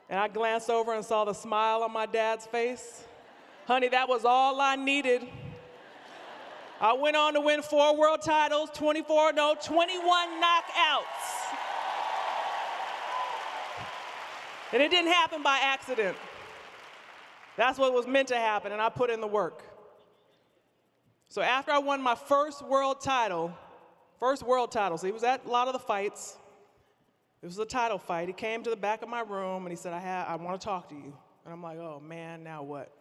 And 0.10 0.20
I 0.20 0.28
glanced 0.28 0.70
over 0.70 0.94
and 0.94 1.04
saw 1.04 1.24
the 1.24 1.32
smile 1.32 1.82
on 1.82 1.94
my 1.94 2.06
dad's 2.06 2.46
face. 2.46 3.06
Honey, 3.66 3.88
that 3.88 4.10
was 4.10 4.26
all 4.26 4.60
I 4.60 4.76
needed. 4.76 5.26
I 6.82 6.92
went 6.92 7.16
on 7.16 7.36
to 7.36 7.40
win 7.40 7.62
four 7.62 7.98
world 7.98 8.22
titles, 8.22 8.70
24 8.74 9.32
no, 9.32 9.56
21 9.64 10.42
knockouts. 10.42 11.56
And 14.74 14.82
it 14.82 14.92
didn't 14.92 15.14
happen 15.14 15.42
by 15.42 15.58
accident. 15.62 16.18
That's 17.56 17.80
what 17.80 17.94
was 17.94 18.06
meant 18.06 18.28
to 18.28 18.36
happen, 18.36 18.74
and 18.74 18.82
I 18.82 18.90
put 18.90 19.10
in 19.10 19.22
the 19.22 19.28
work. 19.28 19.64
So 21.30 21.42
after 21.42 21.72
I 21.72 21.78
won 21.78 22.02
my 22.02 22.16
first 22.16 22.62
world 22.62 23.00
title, 23.00 23.58
First 24.20 24.44
world 24.44 24.72
title. 24.72 24.98
So 24.98 25.08
he 25.08 25.14
was 25.14 25.24
at 25.24 25.46
a 25.46 25.50
lot 25.50 25.68
of 25.68 25.74
the 25.74 25.80
fights. 25.80 26.38
It 27.42 27.46
was 27.46 27.60
a 27.60 27.66
title 27.66 27.98
fight. 27.98 28.28
He 28.28 28.34
came 28.34 28.64
to 28.64 28.70
the 28.70 28.76
back 28.76 29.02
of 29.02 29.10
my 29.10 29.22
room 29.22 29.66
and 29.66 29.72
he 29.72 29.76
said, 29.76 29.94
I, 29.94 30.00
have, 30.00 30.28
I 30.28 30.36
want 30.36 30.60
to 30.60 30.66
talk 30.66 30.90
to 30.90 30.96
you. 30.96 31.14
And 31.44 31.54
I'm 31.54 31.62
like, 31.62 31.78
oh 31.78 32.02
man, 32.04 32.44
now 32.44 32.64
what? 32.64 32.92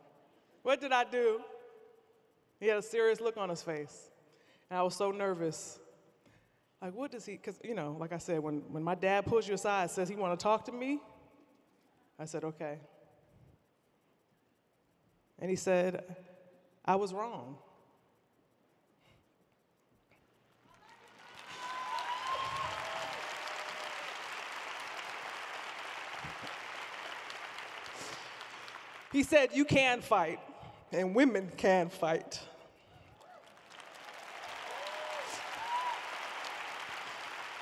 What 0.62 0.80
did 0.80 0.92
I 0.92 1.04
do? 1.04 1.40
He 2.60 2.66
had 2.66 2.78
a 2.78 2.82
serious 2.82 3.20
look 3.20 3.36
on 3.36 3.48
his 3.48 3.62
face. 3.62 4.10
And 4.70 4.78
I 4.78 4.82
was 4.82 4.94
so 4.94 5.10
nervous. 5.10 5.78
Like, 6.82 6.94
what 6.94 7.10
does 7.10 7.24
he, 7.24 7.32
because, 7.32 7.58
you 7.64 7.74
know, 7.74 7.96
like 7.98 8.12
I 8.12 8.18
said, 8.18 8.40
when, 8.40 8.62
when 8.70 8.82
my 8.82 8.94
dad 8.94 9.24
pulls 9.24 9.48
you 9.48 9.54
aside 9.54 9.90
says 9.90 10.08
he 10.08 10.16
want 10.16 10.38
to 10.38 10.42
talk 10.42 10.64
to 10.66 10.72
me, 10.72 11.00
I 12.18 12.26
said, 12.26 12.44
okay. 12.44 12.78
And 15.38 15.50
he 15.50 15.56
said, 15.56 16.04
I 16.84 16.96
was 16.96 17.12
wrong. 17.12 17.56
He 29.14 29.22
said, 29.22 29.50
You 29.54 29.64
can 29.64 30.00
fight, 30.00 30.40
and 30.90 31.14
women 31.14 31.48
can 31.56 31.88
fight. 31.88 32.40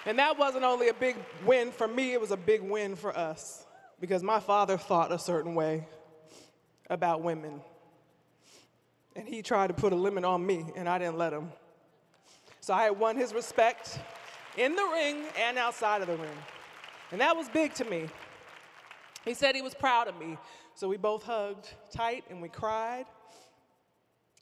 And 0.07 0.19
that 0.19 0.39
wasn't 0.39 0.65
only 0.65 0.89
a 0.89 0.95
big 0.95 1.15
win 1.45 1.71
for 1.71 1.87
me, 1.87 2.15
it 2.15 2.21
was 2.23 2.31
a 2.31 2.39
big 2.39 2.63
win 2.63 2.97
for 2.97 3.15
us 3.15 3.67
because 4.01 4.23
my 4.23 4.41
father 4.41 4.79
thought 4.79 5.13
a 5.13 5.19
certain 5.19 5.55
way 5.55 5.87
about 6.89 7.21
women. 7.21 7.61
And 9.15 9.29
he 9.29 9.43
tried 9.43 9.67
to 9.67 9.75
put 9.75 9.93
a 9.93 9.97
limit 9.97 10.25
on 10.25 10.45
me, 10.47 10.65
and 10.75 10.89
I 10.89 10.99
didn't 10.99 11.19
let 11.19 11.35
him. 11.35 11.53
So 12.63 12.73
I 12.73 12.85
had 12.85 12.99
won 12.99 13.15
his 13.15 13.35
respect 13.35 14.01
in 14.57 14.75
the 14.75 14.89
ring 14.91 15.25
and 15.39 15.59
outside 15.59 16.01
of 16.01 16.09
the 16.09 16.17
ring. 16.17 16.39
And 17.11 17.21
that 17.21 17.37
was 17.37 17.51
big 17.51 17.75
to 17.75 17.85
me. 17.85 18.09
He 19.27 19.35
said 19.35 19.55
he 19.55 19.63
was 19.63 19.75
proud 19.75 20.09
of 20.09 20.19
me 20.19 20.39
so 20.75 20.89
we 20.89 20.97
both 20.97 21.23
hugged 21.23 21.69
tight 21.93 22.25
and 22.31 22.41
we 22.41 22.49
cried. 22.49 23.07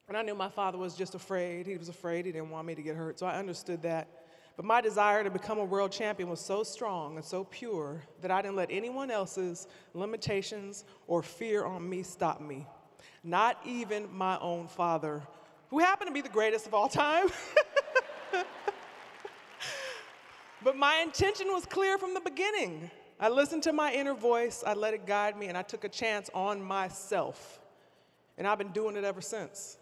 And 0.08 0.16
I 0.16 0.22
knew 0.22 0.34
my 0.34 0.49
father 0.49 0.76
was 0.78 0.94
just 0.94 1.14
afraid. 1.14 1.66
He 1.66 1.76
was 1.76 1.88
afraid. 1.88 2.26
He 2.26 2.32
didn't 2.32 2.50
want 2.50 2.66
me 2.66 2.75
to 2.75 2.82
get 2.82 2.96
hurt. 2.96 3.18
So 3.18 3.26
I 3.26 3.38
understood 3.38 3.82
that. 3.82 4.08
But 4.56 4.66
my 4.66 4.80
desire 4.80 5.25
to 5.25 5.30
become 5.30 5.58
a 5.58 5.64
world 5.64 5.92
champion 5.92 6.28
was 6.28 6.40
so 6.40 6.62
strong 6.62 7.16
and 7.16 7.25
so 7.25 7.44
pure 7.44 8.02
that 8.20 8.30
I 8.30 8.42
didn't 8.42 8.56
let 8.56 8.70
anyone 8.70 9.10
else's 9.10 9.68
limitations 9.94 10.84
or 11.06 11.22
fear 11.22 11.64
on 11.64 11.88
me 11.88 12.02
stop 12.02 12.40
me. 12.40 12.66
Not 13.22 13.58
even 13.64 14.08
my 14.12 14.38
own 14.38 14.66
father, 14.68 15.22
who 15.68 15.78
happened 15.78 16.08
to 16.08 16.12
be 16.12 16.20
the 16.20 16.28
greatest 16.28 16.66
of 16.66 16.75
all 16.75 16.88
time. 16.88 17.28
but 20.64 20.76
my 20.76 20.96
intention 20.96 21.46
was 21.49 21.64
clear 21.66 21.96
from 21.99 22.14
the 22.14 22.20
beginning. 22.20 22.90
I 23.22 23.28
listened 23.28 23.62
to 23.64 23.74
my 23.74 23.92
inner 23.92 24.14
voice, 24.14 24.64
I 24.66 24.72
let 24.72 24.94
it 24.94 25.04
guide 25.06 25.36
me, 25.36 25.48
and 25.48 25.58
I 25.58 25.60
took 25.60 25.84
a 25.84 25.90
chance 25.90 26.30
on 26.32 26.62
myself. 26.62 27.60
And 28.38 28.46
I've 28.46 28.56
been 28.56 28.72
doing 28.72 28.96
it 28.96 29.04
ever 29.04 29.20
since. 29.20 29.76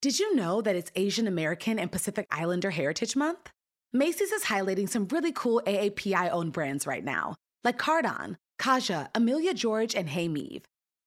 Did 0.00 0.18
you 0.18 0.34
know 0.34 0.60
that 0.62 0.74
it's 0.74 0.90
Asian 0.96 1.28
American 1.28 1.78
and 1.78 1.92
Pacific 1.92 2.26
Islander 2.32 2.72
Heritage 2.72 3.14
Month? 3.14 3.50
Macy's 3.92 4.32
is 4.32 4.46
highlighting 4.46 4.88
some 4.88 5.06
really 5.12 5.30
cool 5.30 5.62
AAPI 5.64 6.28
owned 6.32 6.52
brands 6.52 6.88
right 6.88 7.04
now, 7.04 7.36
like 7.62 7.78
Cardon 7.78 8.36
Kaja, 8.58 9.10
Amelia 9.14 9.54
George, 9.54 9.94
and 9.94 10.08
Hey 10.08 10.26
Meave. 10.26 10.64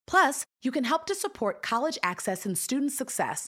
Plus, 0.08 0.46
you 0.62 0.72
can 0.72 0.86
help 0.86 1.05
to 1.08 1.15
support 1.15 1.62
college 1.62 2.00
access 2.03 2.46
and 2.46 2.58
student 2.58 2.94
success 2.94 3.48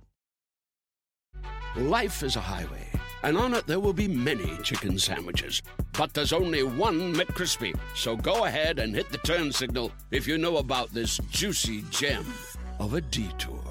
Life 1.77 2.21
is 2.21 2.35
a 2.35 2.41
highway, 2.41 2.85
and 3.23 3.37
on 3.37 3.53
it 3.53 3.65
there 3.65 3.79
will 3.79 3.93
be 3.93 4.07
many 4.07 4.57
chicken 4.61 4.99
sandwiches. 4.99 5.61
But 5.93 6.13
there's 6.13 6.33
only 6.33 6.63
one 6.63 7.15
McCrispy. 7.15 7.73
So 7.95 8.17
go 8.17 8.43
ahead 8.43 8.77
and 8.77 8.93
hit 8.93 9.09
the 9.09 9.17
turn 9.19 9.53
signal 9.53 9.93
if 10.11 10.27
you 10.27 10.37
know 10.37 10.57
about 10.57 10.93
this 10.93 11.17
juicy 11.29 11.85
gem 11.89 12.25
of 12.77 12.93
a 12.93 12.99
detour. 12.99 13.63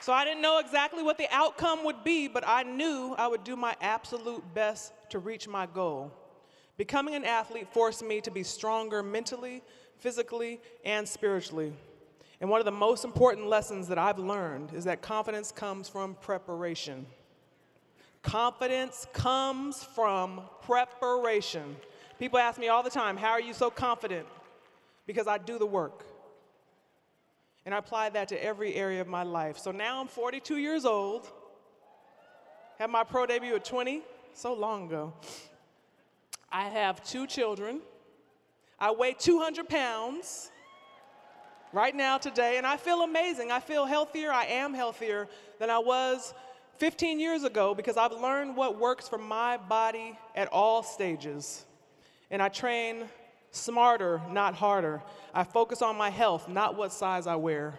So 0.00 0.12
I 0.12 0.24
didn't 0.24 0.42
know 0.42 0.60
exactly 0.60 1.02
what 1.02 1.18
the 1.18 1.26
outcome 1.32 1.84
would 1.84 2.04
be, 2.04 2.28
but 2.28 2.44
I 2.46 2.62
knew 2.62 3.16
I 3.18 3.26
would 3.26 3.42
do 3.42 3.56
my 3.56 3.74
absolute 3.80 4.42
best 4.54 4.92
to 5.10 5.18
reach 5.18 5.48
my 5.48 5.66
goal. 5.66 6.12
Becoming 6.76 7.16
an 7.16 7.24
athlete 7.24 7.66
forced 7.72 8.04
me 8.04 8.20
to 8.20 8.30
be 8.30 8.44
stronger 8.44 9.02
mentally, 9.02 9.64
physically, 9.98 10.60
and 10.84 11.08
spiritually. 11.08 11.72
And 12.42 12.50
one 12.50 12.60
of 12.60 12.64
the 12.64 12.72
most 12.72 13.04
important 13.04 13.46
lessons 13.46 13.86
that 13.86 13.98
I've 13.98 14.18
learned 14.18 14.74
is 14.74 14.82
that 14.84 15.00
confidence 15.00 15.52
comes 15.52 15.88
from 15.88 16.16
preparation. 16.16 17.06
Confidence 18.22 19.06
comes 19.12 19.84
from 19.84 20.40
preparation. 20.62 21.76
People 22.18 22.40
ask 22.40 22.58
me 22.58 22.66
all 22.66 22.82
the 22.82 22.90
time, 22.90 23.16
How 23.16 23.30
are 23.30 23.40
you 23.40 23.54
so 23.54 23.70
confident? 23.70 24.26
Because 25.06 25.28
I 25.28 25.38
do 25.38 25.56
the 25.56 25.66
work. 25.66 26.04
And 27.64 27.76
I 27.76 27.78
apply 27.78 28.08
that 28.10 28.26
to 28.30 28.44
every 28.44 28.74
area 28.74 29.00
of 29.00 29.06
my 29.06 29.22
life. 29.22 29.56
So 29.56 29.70
now 29.70 30.00
I'm 30.00 30.08
42 30.08 30.56
years 30.56 30.84
old, 30.84 31.30
had 32.76 32.90
my 32.90 33.04
pro 33.04 33.24
debut 33.24 33.54
at 33.54 33.64
20, 33.64 34.02
so 34.34 34.52
long 34.52 34.86
ago. 34.88 35.12
I 36.50 36.64
have 36.70 37.04
two 37.04 37.28
children. 37.28 37.82
I 38.80 38.90
weigh 38.90 39.14
200 39.16 39.68
pounds 39.68 40.50
right 41.72 41.94
now, 41.94 42.18
today, 42.18 42.58
and 42.58 42.66
I 42.66 42.76
feel 42.76 43.02
amazing. 43.02 43.50
I 43.50 43.60
feel 43.60 43.86
healthier. 43.86 44.30
I 44.30 44.44
am 44.44 44.74
healthier 44.74 45.28
than 45.58 45.70
I 45.70 45.78
was 45.78 46.34
15 46.78 47.20
years 47.20 47.44
ago 47.44 47.74
because 47.74 47.96
I've 47.96 48.12
learned 48.12 48.56
what 48.56 48.78
works 48.78 49.08
for 49.08 49.18
my 49.18 49.56
body 49.56 50.18
at 50.34 50.48
all 50.48 50.82
stages. 50.82 51.64
And 52.30 52.42
I 52.42 52.48
train 52.48 53.04
smarter, 53.50 54.20
not 54.30 54.54
harder. 54.54 55.02
I 55.34 55.44
focus 55.44 55.82
on 55.82 55.96
my 55.96 56.10
health, 56.10 56.48
not 56.48 56.76
what 56.76 56.92
size 56.92 57.26
I 57.26 57.36
wear. 57.36 57.74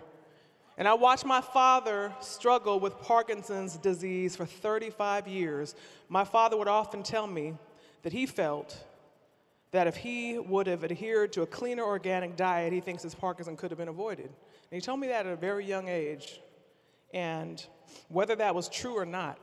And 0.77 0.87
I 0.87 0.93
watched 0.95 1.25
my 1.25 1.41
father 1.41 2.11
struggle 2.19 2.79
with 2.79 2.99
Parkinson's 3.01 3.77
disease 3.77 4.35
for 4.35 4.45
35 4.45 5.27
years. 5.27 5.75
My 6.09 6.23
father 6.23 6.57
would 6.57 6.67
often 6.67 7.03
tell 7.03 7.27
me 7.27 7.53
that 8.01 8.11
he 8.11 8.25
felt 8.25 8.83
that 9.73 9.87
if 9.87 9.97
he 9.97 10.37
would 10.37 10.67
have 10.67 10.83
adhered 10.83 11.33
to 11.33 11.41
a 11.41 11.47
cleaner 11.47 11.83
organic 11.83 12.35
diet, 12.35 12.71
he 12.71 12.79
thinks 12.79 13.01
his 13.01 13.15
Parkinson 13.15 13.57
could 13.57 13.71
have 13.71 13.77
been 13.79 13.87
avoided. 13.87 14.27
And 14.27 14.35
he 14.71 14.79
told 14.79 14.99
me 14.99 15.07
that 15.07 15.25
at 15.25 15.33
a 15.33 15.35
very 15.35 15.65
young 15.65 15.89
age. 15.89 16.39
And 17.11 17.63
whether 18.07 18.35
that 18.35 18.53
was 18.53 18.69
true 18.69 18.95
or 18.95 19.05
not, 19.05 19.39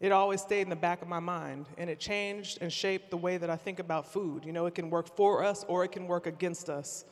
it 0.00 0.10
always 0.10 0.40
stayed 0.40 0.62
in 0.62 0.70
the 0.70 0.76
back 0.76 1.02
of 1.02 1.08
my 1.08 1.20
mind. 1.20 1.66
And 1.78 1.88
it 1.88 2.00
changed 2.00 2.58
and 2.60 2.72
shaped 2.72 3.10
the 3.10 3.16
way 3.16 3.36
that 3.36 3.48
I 3.48 3.54
think 3.54 3.78
about 3.78 4.12
food. 4.12 4.44
You 4.44 4.52
know, 4.52 4.66
it 4.66 4.74
can 4.74 4.90
work 4.90 5.14
for 5.16 5.44
us 5.44 5.64
or 5.68 5.84
it 5.84 5.92
can 5.92 6.08
work 6.08 6.26
against 6.26 6.68
us. 6.68 7.04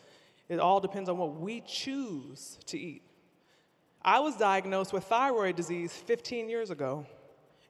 It 0.49 0.59
all 0.59 0.81
depends 0.81 1.09
on 1.09 1.17
what 1.17 1.37
we 1.37 1.61
choose 1.61 2.59
to 2.67 2.79
eat. 2.79 3.03
I 4.03 4.19
was 4.19 4.37
diagnosed 4.37 4.93
with 4.93 5.05
thyroid 5.05 5.55
disease 5.55 5.93
15 5.93 6.49
years 6.49 6.71
ago. 6.71 7.07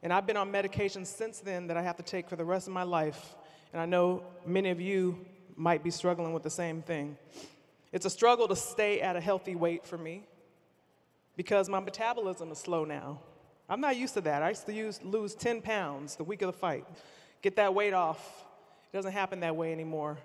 And 0.02 0.14
I've 0.14 0.26
been 0.26 0.36
on 0.38 0.50
medication 0.50 1.04
since 1.04 1.40
then 1.40 1.66
that 1.66 1.76
I 1.76 1.82
have 1.82 1.96
to 1.96 2.02
take 2.02 2.30
for 2.30 2.36
the 2.36 2.44
rest 2.44 2.68
of 2.68 2.72
my 2.72 2.84
life 2.84 3.34
and 3.72 3.80
I 3.80 3.86
know 3.86 4.22
many 4.46 4.70
of 4.70 4.80
you 4.80 5.18
might 5.56 5.82
be 5.82 5.90
struggling 5.90 6.32
with 6.32 6.42
the 6.42 6.50
same 6.50 6.82
thing. 6.82 7.16
It's 7.92 8.06
a 8.06 8.10
struggle 8.10 8.48
to 8.48 8.56
stay 8.56 9.00
at 9.00 9.16
a 9.16 9.20
healthy 9.20 9.56
weight 9.56 9.86
for 9.86 9.98
me 9.98 10.24
because 11.36 11.68
my 11.68 11.80
metabolism 11.80 12.50
is 12.52 12.58
slow 12.58 12.84
now. 12.84 13.20
I'm 13.68 13.80
not 13.80 13.96
used 13.96 14.14
to 14.14 14.20
that. 14.22 14.42
I 14.42 14.50
used 14.50 14.66
to 14.66 14.72
use, 14.72 15.00
lose 15.02 15.34
10 15.34 15.62
pounds 15.62 16.16
the 16.16 16.24
week 16.24 16.42
of 16.42 16.46
the 16.46 16.58
fight, 16.58 16.86
get 17.42 17.56
that 17.56 17.74
weight 17.74 17.92
off. 17.92 18.44
It 18.92 18.96
doesn't 18.96 19.12
happen 19.12 19.40
that 19.40 19.56
way 19.56 19.72
anymore. 19.72 20.18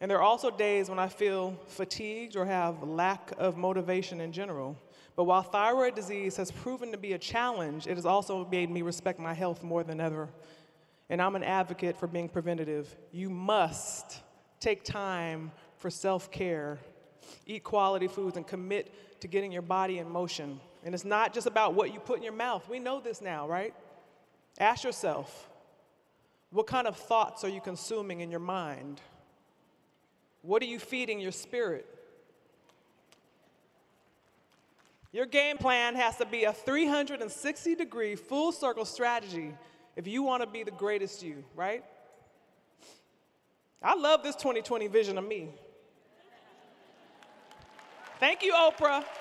And 0.00 0.10
there 0.10 0.18
are 0.18 0.22
also 0.22 0.50
days 0.50 0.88
when 0.88 0.98
I 0.98 1.08
feel 1.08 1.58
fatigued 1.68 2.36
or 2.36 2.44
have 2.44 2.82
lack 2.82 3.32
of 3.38 3.56
motivation 3.56 4.20
in 4.20 4.30
general. 4.30 4.76
But 5.16 5.24
while 5.24 5.42
thyroid 5.42 5.94
disease 5.94 6.36
has 6.36 6.50
proven 6.50 6.92
to 6.92 6.98
be 6.98 7.14
a 7.14 7.18
challenge, 7.18 7.86
it 7.86 7.94
has 7.94 8.04
also 8.04 8.46
made 8.46 8.70
me 8.70 8.82
respect 8.82 9.18
my 9.18 9.32
health 9.32 9.62
more 9.62 9.82
than 9.82 10.00
ever 10.00 10.28
and 11.08 11.22
I'm 11.22 11.36
an 11.36 11.44
advocate 11.44 11.96
for 11.96 12.06
being 12.06 12.28
preventative. 12.28 12.94
You 13.12 13.30
must 13.30 14.20
take 14.60 14.84
time 14.84 15.52
for 15.76 15.90
self 15.90 16.30
care, 16.30 16.78
eat 17.46 17.62
quality 17.62 18.08
foods, 18.08 18.36
and 18.36 18.46
commit 18.46 19.20
to 19.20 19.28
getting 19.28 19.52
your 19.52 19.62
body 19.62 19.98
in 19.98 20.10
motion. 20.10 20.60
And 20.84 20.94
it's 20.94 21.04
not 21.04 21.32
just 21.32 21.46
about 21.46 21.74
what 21.74 21.92
you 21.92 22.00
put 22.00 22.18
in 22.18 22.22
your 22.22 22.32
mouth. 22.32 22.68
We 22.68 22.78
know 22.78 23.00
this 23.00 23.20
now, 23.20 23.48
right? 23.48 23.74
Ask 24.58 24.84
yourself 24.84 25.48
what 26.50 26.66
kind 26.66 26.86
of 26.86 26.96
thoughts 26.96 27.44
are 27.44 27.48
you 27.48 27.60
consuming 27.60 28.20
in 28.20 28.30
your 28.30 28.40
mind? 28.40 29.00
What 30.42 30.62
are 30.62 30.66
you 30.66 30.78
feeding 30.78 31.20
your 31.20 31.32
spirit? 31.32 31.86
Your 35.12 35.26
game 35.26 35.56
plan 35.56 35.94
has 35.94 36.16
to 36.18 36.26
be 36.26 36.44
a 36.44 36.52
360 36.52 37.74
degree 37.74 38.14
full 38.16 38.52
circle 38.52 38.84
strategy 38.84 39.54
if 39.96 40.06
you 40.06 40.22
want 40.22 40.42
to 40.42 40.48
be 40.48 40.62
the 40.62 40.70
greatest 40.70 41.22
you, 41.22 41.42
right? 41.54 41.82
I 43.82 43.94
love 43.94 44.22
this 44.22 44.36
2020 44.36 44.86
vision 44.88 45.18
of 45.18 45.26
me. 45.26 45.48
Thank 48.20 48.42
you, 48.42 48.52
Oprah. 48.52 49.04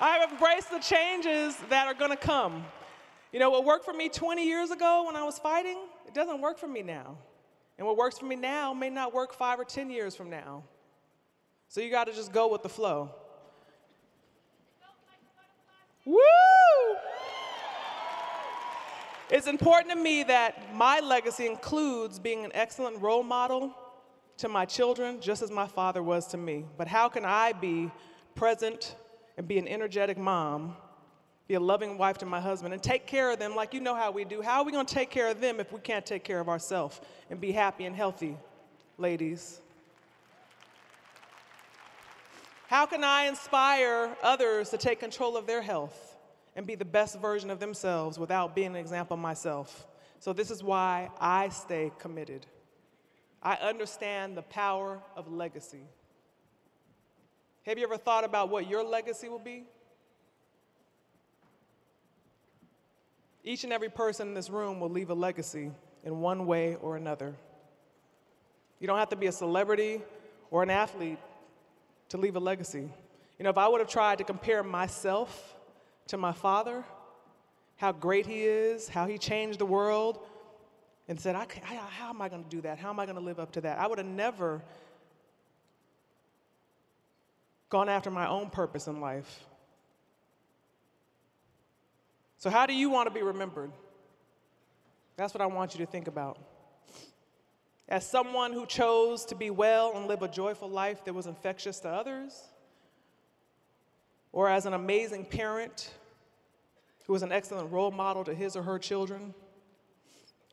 I 0.00 0.18
have 0.18 0.32
embraced 0.32 0.70
the 0.70 0.78
changes 0.78 1.56
that 1.68 1.86
are 1.86 1.94
going 1.94 2.10
to 2.10 2.16
come. 2.16 2.64
You 3.32 3.40
know, 3.40 3.50
what 3.50 3.64
worked 3.64 3.84
for 3.84 3.92
me 3.92 4.08
20 4.08 4.46
years 4.46 4.70
ago 4.70 5.04
when 5.06 5.16
I 5.16 5.24
was 5.24 5.38
fighting, 5.38 5.78
it 6.06 6.14
doesn't 6.14 6.40
work 6.40 6.58
for 6.58 6.68
me 6.68 6.82
now. 6.82 7.18
And 7.76 7.86
what 7.86 7.96
works 7.96 8.18
for 8.18 8.26
me 8.26 8.36
now 8.36 8.72
may 8.72 8.90
not 8.90 9.14
work 9.14 9.32
five 9.32 9.60
or 9.60 9.64
10 9.64 9.90
years 9.90 10.16
from 10.16 10.30
now. 10.30 10.64
So 11.68 11.80
you 11.80 11.90
got 11.90 12.04
to 12.04 12.12
just 12.12 12.32
go 12.32 12.48
with 12.48 12.62
the 12.62 12.68
flow. 12.68 13.10
Woo! 16.04 16.18
It's 19.30 19.46
important 19.46 19.92
to 19.92 19.96
me 19.96 20.22
that 20.22 20.74
my 20.74 21.00
legacy 21.00 21.46
includes 21.46 22.18
being 22.18 22.46
an 22.46 22.50
excellent 22.54 23.02
role 23.02 23.22
model 23.22 23.76
to 24.38 24.48
my 24.48 24.64
children 24.64 25.20
just 25.20 25.42
as 25.42 25.50
my 25.50 25.66
father 25.66 26.02
was 26.02 26.26
to 26.28 26.38
me. 26.38 26.64
But 26.78 26.88
how 26.88 27.10
can 27.10 27.26
I 27.26 27.52
be 27.52 27.90
present 28.34 28.96
and 29.36 29.46
be 29.46 29.58
an 29.58 29.68
energetic 29.68 30.16
mom, 30.16 30.76
be 31.46 31.54
a 31.54 31.60
loving 31.60 31.98
wife 31.98 32.16
to 32.18 32.26
my 32.26 32.40
husband, 32.40 32.72
and 32.72 32.82
take 32.82 33.06
care 33.06 33.30
of 33.30 33.38
them 33.38 33.54
like 33.54 33.74
you 33.74 33.80
know 33.80 33.94
how 33.94 34.10
we 34.10 34.24
do? 34.24 34.40
How 34.40 34.60
are 34.60 34.64
we 34.64 34.72
going 34.72 34.86
to 34.86 34.94
take 34.94 35.10
care 35.10 35.28
of 35.28 35.42
them 35.42 35.60
if 35.60 35.72
we 35.72 35.80
can't 35.80 36.06
take 36.06 36.24
care 36.24 36.40
of 36.40 36.48
ourselves 36.48 36.98
and 37.28 37.38
be 37.38 37.52
happy 37.52 37.84
and 37.84 37.94
healthy, 37.94 38.34
ladies? 38.96 39.60
How 42.68 42.86
can 42.86 43.04
I 43.04 43.24
inspire 43.24 44.16
others 44.22 44.70
to 44.70 44.78
take 44.78 45.00
control 45.00 45.36
of 45.36 45.46
their 45.46 45.60
health 45.60 46.07
and 46.58 46.66
be 46.66 46.74
the 46.74 46.84
best 46.84 47.20
version 47.20 47.50
of 47.50 47.60
themselves 47.60 48.18
without 48.18 48.52
being 48.52 48.66
an 48.66 48.76
example 48.76 49.16
myself? 49.16 49.86
So, 50.18 50.32
this 50.32 50.50
is 50.50 50.60
why 50.60 51.08
I 51.20 51.50
stay 51.50 51.92
committed. 52.00 52.46
I 53.40 53.54
understand 53.54 54.36
the 54.36 54.42
power 54.42 55.00
of 55.14 55.32
legacy. 55.32 55.84
Have 57.62 57.78
you 57.78 57.84
ever 57.84 57.96
thought 57.96 58.24
about 58.24 58.48
what 58.50 58.68
your 58.68 58.82
legacy 58.82 59.28
will 59.28 59.38
be? 59.38 59.66
Each 63.44 63.62
and 63.62 63.72
every 63.72 63.88
person 63.88 64.26
in 64.26 64.34
this 64.34 64.50
room 64.50 64.80
will 64.80 64.90
leave 64.90 65.10
a 65.10 65.14
legacy 65.14 65.70
in 66.02 66.18
one 66.18 66.44
way 66.44 66.74
or 66.74 66.96
another. 66.96 67.36
You 68.80 68.88
don't 68.88 68.98
have 68.98 69.10
to 69.10 69.16
be 69.16 69.28
a 69.28 69.32
celebrity 69.32 70.02
or 70.50 70.64
an 70.64 70.70
athlete 70.70 71.18
to 72.08 72.16
leave 72.16 72.34
a 72.34 72.40
legacy. 72.40 72.90
You 73.38 73.44
know, 73.44 73.50
if 73.50 73.58
I 73.58 73.68
would 73.68 73.80
have 73.80 73.88
tried 73.88 74.18
to 74.18 74.24
compare 74.24 74.64
myself 74.64 75.54
to 76.08 76.16
my 76.16 76.32
father, 76.32 76.84
how 77.76 77.92
great 77.92 78.26
he 78.26 78.42
is, 78.42 78.88
how 78.88 79.06
he 79.06 79.18
changed 79.18 79.58
the 79.58 79.66
world, 79.66 80.18
and 81.06 81.18
said, 81.18 81.34
I, 81.34 81.46
I, 81.68 81.74
How 81.74 82.10
am 82.10 82.20
I 82.20 82.28
going 82.28 82.44
to 82.44 82.50
do 82.50 82.60
that? 82.62 82.78
How 82.78 82.90
am 82.90 83.00
I 83.00 83.06
going 83.06 83.16
to 83.16 83.22
live 83.22 83.38
up 83.38 83.52
to 83.52 83.60
that? 83.62 83.78
I 83.78 83.86
would 83.86 83.98
have 83.98 84.06
never 84.06 84.62
gone 87.70 87.88
after 87.88 88.10
my 88.10 88.28
own 88.28 88.50
purpose 88.50 88.86
in 88.86 89.00
life. 89.00 89.44
So, 92.38 92.50
how 92.50 92.66
do 92.66 92.74
you 92.74 92.90
want 92.90 93.08
to 93.08 93.14
be 93.14 93.22
remembered? 93.22 93.72
That's 95.16 95.34
what 95.34 95.40
I 95.40 95.46
want 95.46 95.74
you 95.74 95.84
to 95.84 95.90
think 95.90 96.06
about. 96.06 96.38
As 97.88 98.06
someone 98.06 98.52
who 98.52 98.66
chose 98.66 99.24
to 99.26 99.34
be 99.34 99.50
well 99.50 99.92
and 99.96 100.06
live 100.06 100.22
a 100.22 100.28
joyful 100.28 100.68
life 100.68 101.04
that 101.04 101.14
was 101.14 101.26
infectious 101.26 101.80
to 101.80 101.88
others, 101.88 102.48
or 104.30 104.48
as 104.48 104.66
an 104.66 104.74
amazing 104.74 105.24
parent 105.24 105.90
who 107.08 107.14
was 107.14 107.22
an 107.22 107.32
excellent 107.32 107.72
role 107.72 107.90
model 107.90 108.22
to 108.22 108.34
his 108.34 108.54
or 108.54 108.62
her 108.62 108.78
children, 108.78 109.34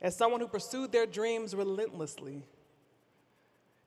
as 0.01 0.15
someone 0.15 0.39
who 0.39 0.47
pursued 0.47 0.89
their 0.91 1.05
dreams 1.05 1.53
relentlessly. 1.53 2.43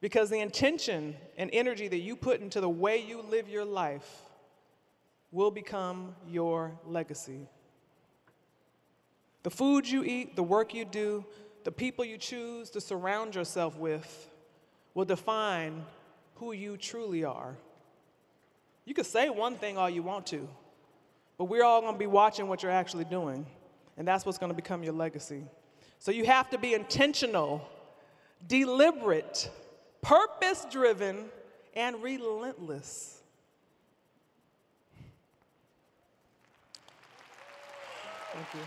Because 0.03 0.29
the 0.29 0.39
intention 0.39 1.17
and 1.39 1.49
energy 1.53 1.89
that 1.89 1.99
you 1.99 2.15
put 2.15 2.41
into 2.41 2.61
the 2.61 2.69
way 2.69 2.99
you 2.99 3.23
live 3.23 3.49
your 3.49 3.65
life 3.65 4.21
will 5.33 5.51
become 5.51 6.15
your 6.29 6.79
legacy. 6.87 7.49
The 9.45 9.51
food 9.51 9.89
you 9.89 10.05
eat, 10.05 10.37
the 10.37 10.43
work 10.43 10.75
you 10.75 10.85
do, 10.85 11.25
the 11.65 11.73
people 11.73 12.05
you 12.05 12.19
choose 12.19 12.69
to 12.71 12.83
surround 12.83 13.35
yourself 13.35 13.79
with 13.79 14.29
will 14.93 15.07
define 15.07 15.87
who 16.35 16.53
you 16.53 16.77
truly 16.77 17.25
are. 17.25 17.57
You 18.85 18.93
can 18.93 19.05
say 19.05 19.31
one 19.31 19.57
thing 19.57 19.79
all 19.79 19.89
you 19.89 20.03
want 20.03 20.27
to, 20.29 20.47
but 21.39 21.45
we're 21.45 21.65
all 21.65 21.81
going 21.81 21.95
to 21.95 21.99
be 21.99 22.07
watching 22.07 22.49
what 22.49 22.63
you're 22.63 22.73
actually 22.73 23.05
doing, 23.05 23.47
and 23.97 24.07
that's 24.07 24.27
what's 24.27 24.39
going 24.39 24.51
to 24.51 24.57
become 24.57 24.83
your 24.83 24.93
legacy. 24.93 25.45
So 26.01 26.11
you 26.11 26.25
have 26.25 26.51
to 26.51 26.59
be 26.59 26.75
intentional, 26.75 27.67
deliberate, 28.47 29.49
purpose 30.03 30.67
driven, 30.71 31.27
and 31.75 32.03
relentless. 32.03 33.23
Thank 38.33 38.55
you. 38.55 38.61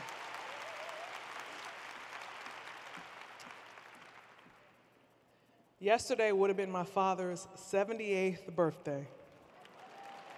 Yesterday 5.79 6.31
would 6.31 6.49
have 6.49 6.57
been 6.57 6.71
my 6.71 6.83
father's 6.83 7.47
78th 7.57 8.55
birthday. 8.55 9.07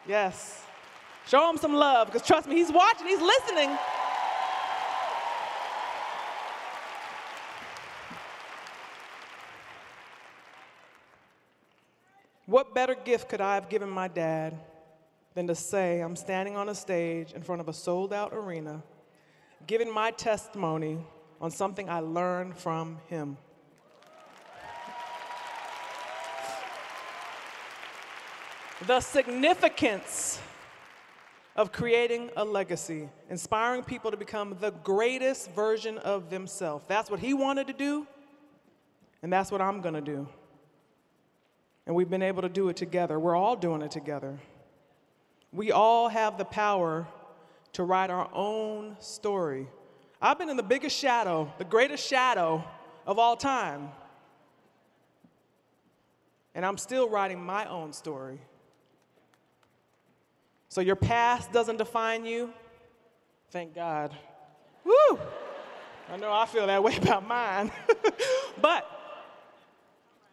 Yes. 0.07 0.63
Show 1.27 1.49
him 1.49 1.57
some 1.57 1.73
love, 1.73 2.07
because 2.07 2.25
trust 2.27 2.47
me, 2.47 2.55
he's 2.55 2.71
watching, 2.71 3.07
he's 3.07 3.21
listening. 3.21 3.77
What 12.45 12.75
better 12.75 12.93
gift 12.93 13.29
could 13.29 13.41
I 13.41 13.55
have 13.55 13.69
given 13.69 13.89
my 13.89 14.07
dad 14.07 14.59
than 15.33 15.47
to 15.47 15.55
say 15.55 16.01
I'm 16.01 16.15
standing 16.15 16.55
on 16.55 16.69
a 16.69 16.75
stage 16.75 17.31
in 17.31 17.41
front 17.41 17.61
of 17.61 17.69
a 17.69 17.73
sold 17.73 18.13
out 18.13 18.33
arena, 18.33 18.83
giving 19.65 19.91
my 19.91 20.11
testimony 20.11 20.99
on 21.39 21.51
something 21.51 21.89
I 21.89 21.99
learned 21.99 22.57
from 22.57 22.99
him? 23.07 23.37
the 28.87 28.99
significance 28.99 30.39
of 31.55 31.71
creating 31.71 32.31
a 32.35 32.43
legacy, 32.43 33.09
inspiring 33.29 33.83
people 33.83 34.11
to 34.11 34.17
become 34.17 34.57
the 34.59 34.71
greatest 34.71 35.51
version 35.51 35.97
of 35.99 36.29
themselves. 36.29 36.83
That's 36.87 37.09
what 37.09 37.19
he 37.19 37.33
wanted 37.33 37.67
to 37.67 37.73
do, 37.73 38.07
and 39.21 39.31
that's 39.31 39.51
what 39.51 39.61
I'm 39.61 39.81
gonna 39.81 40.01
do. 40.01 40.27
And 41.85 41.95
we've 41.95 42.09
been 42.09 42.23
able 42.23 42.41
to 42.41 42.49
do 42.49 42.69
it 42.69 42.77
together. 42.77 43.19
We're 43.19 43.35
all 43.35 43.55
doing 43.55 43.81
it 43.81 43.91
together. 43.91 44.39
We 45.51 45.71
all 45.71 46.09
have 46.09 46.37
the 46.37 46.45
power 46.45 47.07
to 47.73 47.83
write 47.83 48.09
our 48.09 48.29
own 48.33 48.95
story. 48.99 49.67
I've 50.21 50.39
been 50.39 50.49
in 50.49 50.57
the 50.57 50.63
biggest 50.63 50.97
shadow, 50.97 51.51
the 51.57 51.65
greatest 51.65 52.07
shadow 52.07 52.63
of 53.05 53.19
all 53.19 53.35
time. 53.35 53.89
And 56.55 56.65
I'm 56.65 56.77
still 56.77 57.09
writing 57.09 57.43
my 57.43 57.65
own 57.65 57.93
story. 57.93 58.39
So 60.73 60.81
your 60.81 60.95
past 60.95 61.51
doesn't 61.51 61.77
define 61.77 62.25
you. 62.25 62.51
Thank 63.51 63.75
God. 63.75 64.11
Woo! 64.83 65.19
I 66.11 66.17
know 66.17 66.33
I 66.33 66.47
feel 66.47 66.65
that 66.65 66.83
way 66.83 66.97
about 67.03 67.27
mine. 67.27 67.71
but 68.59 68.83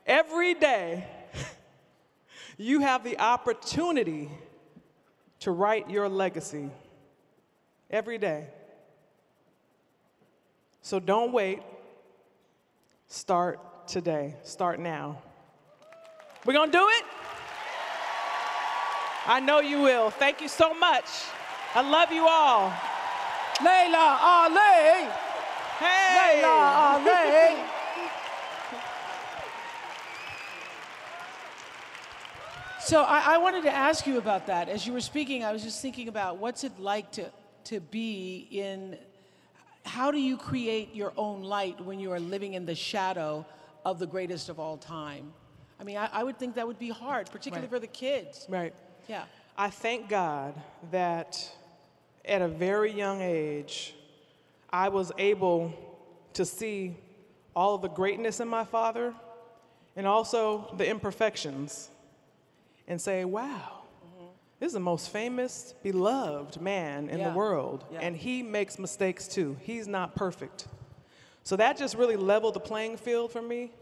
every 0.07 0.55
day, 0.55 1.07
you 2.57 2.81
have 2.81 3.05
the 3.05 3.19
opportunity 3.21 4.31
to 5.41 5.51
write 5.51 5.91
your 5.91 6.09
legacy. 6.09 6.71
Every 7.91 8.17
day. 8.17 8.47
So 10.81 10.99
don't 11.01 11.33
wait. 11.33 11.61
Start 13.09 13.87
today. 13.87 14.37
Start 14.43 14.81
now. 14.81 15.21
We're 16.47 16.55
going 16.55 16.73
to 16.73 16.79
do 16.79 16.87
it? 16.89 17.05
I 19.27 19.41
know 19.41 19.61
you 19.61 19.83
will. 19.83 20.11
Thank 20.11 20.41
you 20.41 20.49
so 20.49 20.75
much. 20.75 21.05
I 21.75 21.83
love 21.89 22.11
you 22.13 22.27
all. 22.27 22.73
Laila 23.63 24.19
Ali. 24.21 25.09
Hey. 25.79 26.43
Laila 26.43 26.99
Ali. 27.05 27.67
so 32.81 33.03
I, 33.03 33.35
I 33.35 33.39
wanted 33.39 33.63
to 33.65 33.73
ask 33.75 34.07
you 34.07 34.19
about 34.19 34.47
that. 34.47 34.69
As 34.69 34.87
you 34.87 34.93
were 34.93 35.01
speaking, 35.01 35.45
I 35.45 35.53
was 35.53 35.63
just 35.63 35.81
thinking 35.83 36.09
about 36.09 36.39
what's 36.39 36.65
it 36.65 36.79
like 36.81 37.13
to, 37.13 37.31
to 37.65 37.81
be 37.81 38.49
in, 38.51 38.99
how 39.85 40.11
do 40.11 40.19
you 40.19 40.37
create 40.37 40.95
your 40.95 41.13
own 41.17 41.43
light 41.43 41.81
when 41.85 42.01
you 42.01 42.11
are 42.13 42.21
living 42.21 42.55
in 42.55 42.65
the 42.67 42.75
shadow 42.75 43.45
of 43.85 43.99
the 43.99 44.07
greatest 44.07 44.49
of 44.49 44.59
all 44.59 44.77
time? 44.77 45.33
I 45.79 45.85
mean, 45.85 45.99
I, 45.99 46.09
I 46.13 46.25
would 46.25 46.39
think 46.39 46.55
that 46.57 46.67
would 46.67 46.79
be 46.79 46.91
hard, 46.91 47.31
particularly 47.31 47.67
Right. 47.67 47.71
for 47.75 47.79
the 47.79 47.87
kids. 47.87 48.47
Right. 48.49 48.75
Yeah. 49.09 49.25
I 49.57 49.71
thank 49.71 50.09
God 50.09 50.55
that 50.91 51.51
at 52.25 52.43
a 52.43 52.49
very 52.49 52.93
young 52.93 53.21
age, 53.21 53.95
I 54.71 54.89
was 54.89 55.13
able 55.19 55.73
to 56.35 56.45
see 56.45 56.97
all 57.57 57.75
of 57.75 57.83
the 57.83 57.89
greatness 57.89 58.41
in 58.41 58.49
my 58.49 58.65
father 58.65 59.13
and 59.97 60.07
also 60.07 60.73
the 60.77 60.89
imperfections 60.89 61.89
and 62.87 63.01
say, 63.01 63.25
wow, 63.25 63.83
this 64.61 64.69
is 64.69 64.73
the 64.75 64.81
most 64.81 65.11
famous, 65.11 65.75
beloved 65.83 66.61
man 66.61 67.09
in 67.09 67.19
Yeah. 67.19 67.31
the 67.31 67.37
world. 67.37 67.85
Yeah. 67.93 68.01
And 68.01 68.17
he 68.17 68.43
makes 68.43 68.79
mistakes 68.79 69.27
too. 69.27 69.57
He's 69.61 69.89
not 69.89 70.15
perfect. 70.15 70.67
So 71.43 71.57
that 71.57 71.77
just 71.77 71.97
really 71.97 72.17
leveled 72.17 72.55
the 72.55 72.61
playing 72.61 72.99
field 72.99 73.33
for 73.33 73.43
me. 73.43 73.73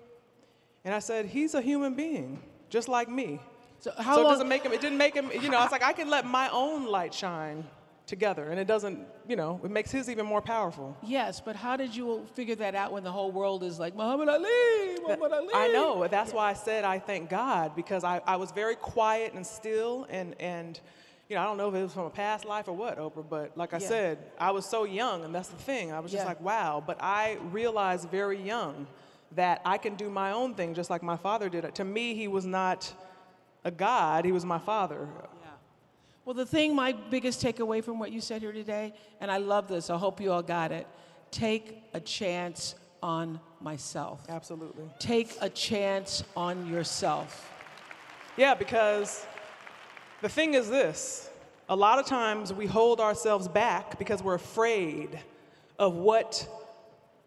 And 0.85 0.95
I 0.95 1.01
said, 1.01 1.27
he's 1.27 1.55
a 1.55 1.61
human 1.61 1.95
being, 1.95 2.41
just 2.71 2.89
like 2.89 3.09
me. 3.09 3.41
So 3.81 3.93
how 3.97 4.17
so 4.17 4.21
it 4.23 4.25
doesn't 4.25 4.49
make 4.49 4.63
him, 4.63 4.73
it 4.73 4.81
didn't 4.81 4.99
make 4.99 5.15
him, 5.15 5.31
you 5.33 5.49
know, 5.49 5.59
I 5.59 5.63
was 5.63 5.71
like, 5.73 5.85
I 5.85 5.93
can 5.93 6.11
let 6.11 6.27
my 6.27 6.49
own 6.51 6.87
light 6.87 7.15
shine 7.15 7.65
together. 8.07 8.51
And 8.51 8.59
it 8.59 8.67
doesn't, 8.67 9.07
you 9.29 9.37
know, 9.37 9.61
it 9.63 9.71
makes 9.71 9.91
his 9.91 10.09
even 10.11 10.27
more 10.27 10.41
powerful. 10.43 10.97
Yes, 11.03 11.41
but 11.41 11.55
how 11.55 11.77
did 11.77 11.95
you 11.95 12.27
figure 12.35 12.57
that 12.57 12.75
out 12.75 12.91
when 12.93 13.05
the 13.05 13.13
whole 13.13 13.31
world 13.31 13.63
is 13.63 13.79
like 13.79 13.95
Muhammad 13.95 14.29
Ali, 14.29 14.97
Muhammad 15.03 15.33
Ali? 15.33 15.49
I 15.55 15.69
know. 15.69 16.09
That's 16.09 16.33
why 16.33 16.51
I 16.51 16.55
said 16.55 16.85
I 16.85 16.99
thank 16.99 17.31
God 17.31 17.77
because 17.77 18.03
I, 18.03 18.21
I 18.27 18.37
was 18.37 18.51
very 18.51 18.75
quiet 18.75 19.35
and 19.35 19.47
still 19.47 20.07
and 20.11 20.35
and 20.41 20.81
you 21.29 21.37
know, 21.37 21.43
I 21.43 21.45
don't 21.45 21.59
know 21.59 21.69
if 21.69 21.75
it 21.75 21.83
was 21.83 21.93
from 21.93 22.07
a 22.07 22.11
past 22.11 22.47
life 22.47 22.69
or 22.69 22.73
what, 22.73 22.99
Oprah, 22.99 23.29
but 23.29 23.55
like 23.55 23.75
I 23.75 23.79
Yeah. 23.79 23.89
said, 23.89 24.19
I 24.41 24.51
was 24.51 24.65
so 24.65 24.85
young 24.85 25.25
and 25.25 25.35
that's 25.35 25.51
the 25.51 25.59
thing. 25.59 25.93
I 25.93 26.01
was 26.01 26.11
just 26.11 26.23
Yeah. 26.23 26.29
like, 26.29 26.41
wow. 26.41 26.83
But 26.85 26.97
I 27.03 27.37
realized 27.53 28.09
very 28.09 28.41
young 28.41 28.87
that 29.33 29.61
I 29.63 29.77
can 29.77 29.95
do 29.95 30.09
my 30.09 30.33
own 30.33 30.55
thing 30.55 30.73
just 30.73 30.89
like 30.89 31.03
my 31.03 31.19
father 31.19 31.51
did. 31.51 31.75
To 31.75 31.85
me, 31.85 32.15
he 32.15 32.29
was 32.29 32.47
not 32.47 32.91
a 33.65 33.71
God, 33.71 34.25
he 34.25 34.33
was 34.33 34.45
my 34.45 34.59
father. 34.59 35.09
Yeah. 35.15 35.51
Well, 36.25 36.35
the 36.35 36.47
thing, 36.47 36.75
my 36.75 36.93
biggest 36.93 37.43
takeaway 37.43 37.83
from 37.83 37.99
what 37.99 38.13
you 38.13 38.21
said 38.21 38.43
here 38.43 38.53
today, 38.53 38.93
and 39.21 39.31
I 39.31 39.39
love 39.39 39.69
this, 39.69 39.91
I 39.91 39.97
hope 39.97 40.21
you 40.21 40.33
all 40.33 40.43
got 40.43 40.73
it 40.73 40.87
take 41.31 41.83
a 41.95 42.01
chance 42.01 42.75
on 43.03 43.41
myself. 43.61 44.25
Absolutely. 44.29 44.85
Take 44.99 45.37
a 45.41 45.49
chance 45.49 46.25
on 46.37 46.67
yourself. 46.67 47.53
Yeah, 48.37 48.55
because 48.55 49.27
the 50.23 50.29
thing 50.29 50.55
is 50.55 50.69
this 50.69 51.31
a 51.69 51.77
lot 51.77 51.99
of 51.99 52.07
times 52.07 52.53
we 52.53 52.67
hold 52.67 53.01
ourselves 53.01 53.47
back 53.47 53.99
because 53.99 54.23
we're 54.23 54.35
afraid 54.35 55.19
of 55.79 55.95
what 55.95 56.49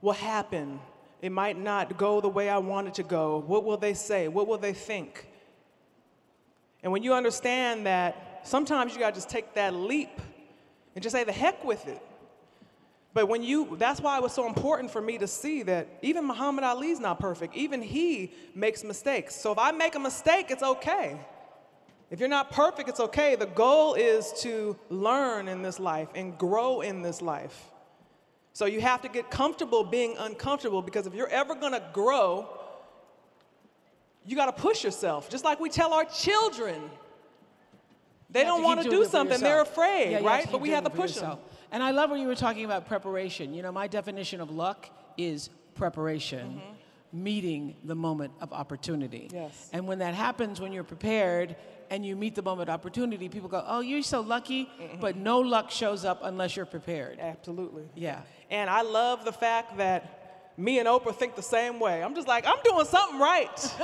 will 0.01 0.13
happen. 0.13 0.79
It 1.21 1.31
might 1.31 1.59
not 1.59 1.97
go 1.97 2.21
the 2.21 2.29
way 2.29 2.49
I 2.49 2.57
want 2.57 2.87
it 2.87 2.95
to 2.95 3.03
go. 3.03 3.43
What 3.45 3.63
will 3.63 3.77
they 3.77 3.93
say? 3.93 4.27
What 4.27 4.47
will 4.47 4.57
they 4.57 4.73
think? 4.73 5.27
And 6.83 6.91
when 6.91 7.03
you 7.03 7.13
understand 7.13 7.85
that, 7.85 8.41
sometimes 8.43 8.93
you 8.93 8.99
gotta 8.99 9.15
just 9.15 9.29
take 9.29 9.53
that 9.53 9.73
leap 9.73 10.21
and 10.95 11.03
just 11.03 11.15
say, 11.15 11.23
the 11.23 11.31
heck 11.31 11.63
with 11.63 11.87
it. 11.87 12.01
But 13.13 13.27
when 13.27 13.43
you, 13.43 13.75
that's 13.77 13.99
why 13.99 14.17
it 14.17 14.23
was 14.23 14.33
so 14.33 14.47
important 14.47 14.89
for 14.89 15.01
me 15.01 15.17
to 15.17 15.27
see 15.27 15.63
that 15.63 15.87
even 16.01 16.25
Muhammad 16.25 16.63
Ali's 16.63 16.99
not 16.99 17.19
perfect. 17.19 17.55
Even 17.55 17.81
he 17.81 18.33
makes 18.55 18.83
mistakes. 18.83 19.35
So 19.35 19.51
if 19.51 19.57
I 19.57 19.71
make 19.71 19.95
a 19.95 19.99
mistake, 19.99 20.47
it's 20.49 20.63
okay. 20.63 21.19
If 22.09 22.19
you're 22.19 22.29
not 22.29 22.51
perfect, 22.51 22.89
it's 22.89 22.99
okay. 22.99 23.35
The 23.35 23.45
goal 23.45 23.95
is 23.95 24.33
to 24.41 24.77
learn 24.89 25.47
in 25.47 25.61
this 25.61 25.79
life 25.79 26.09
and 26.15 26.37
grow 26.37 26.81
in 26.81 27.01
this 27.01 27.21
life. 27.21 27.65
So 28.53 28.65
you 28.65 28.81
have 28.81 29.01
to 29.01 29.09
get 29.09 29.29
comfortable 29.29 29.83
being 29.83 30.15
uncomfortable 30.17 30.81
because 30.81 31.07
if 31.07 31.13
you're 31.13 31.29
ever 31.29 31.55
gonna 31.55 31.83
grow, 31.93 32.49
you 34.25 34.35
gotta 34.35 34.53
push 34.53 34.83
yourself. 34.83 35.29
Just 35.29 35.43
like 35.43 35.59
we 35.59 35.69
tell 35.69 35.93
our 35.93 36.05
children. 36.05 36.81
They 38.29 38.43
don't 38.43 38.63
wanna 38.63 38.83
do 38.83 39.03
something, 39.05 39.39
they're 39.41 39.61
afraid, 39.61 40.11
Yeah, 40.11 40.19
right? 40.23 40.47
but 40.49 40.61
we 40.61 40.69
have 40.69 40.85
to 40.85 40.89
push 40.89 41.15
them. 41.15 41.37
And 41.71 41.81
I 41.83 41.91
love 41.91 42.09
when 42.11 42.21
you 42.21 42.27
were 42.27 42.35
talking 42.35 42.65
about 42.65 42.85
preparation. 42.87 43.53
You 43.53 43.61
know, 43.61 43.71
my 43.71 43.87
definition 43.87 44.41
of 44.41 44.51
luck 44.51 44.89
is 45.17 45.49
preparation, 45.75 46.61
meeting 47.13 47.75
the 47.83 47.95
moment 47.95 48.33
of 48.41 48.53
opportunity. 48.53 49.27
Mm-hmm. 49.27 49.35
Yes. 49.35 49.69
And 49.73 49.87
when 49.87 49.99
that 49.99 50.13
happens, 50.13 50.61
when 50.61 50.71
you're 50.71 50.83
prepared 50.85 51.55
and 51.89 52.05
you 52.05 52.15
meet 52.15 52.35
the 52.35 52.41
moment 52.41 52.69
of 52.69 52.73
opportunity, 52.73 53.27
people 53.27 53.49
go, 53.49 53.63
"Oh, 53.67 53.81
you're 53.81 54.01
so 54.01 54.21
lucky," 54.21 54.69
but 55.01 55.17
no 55.17 55.39
luck 55.39 55.71
shows 55.71 56.05
up 56.05 56.19
unless 56.23 56.55
you're 56.55 56.65
prepared. 56.65 57.19
Absolutely. 57.19 57.83
Yeah. 57.95 58.21
And 58.49 58.69
I 58.69 58.81
love 58.81 59.25
the 59.25 59.33
fact 59.33 59.77
that 59.77 60.20
me 60.57 60.79
and 60.79 60.87
Oprah 60.87 61.15
think 61.15 61.35
the 61.35 61.41
same 61.41 61.79
way. 61.79 62.03
I'm 62.03 62.13
just 62.13 62.27
like, 62.27 62.45
I'm 62.45 62.57
doing 62.63 62.85
something 62.85 63.19
right. 63.19 63.49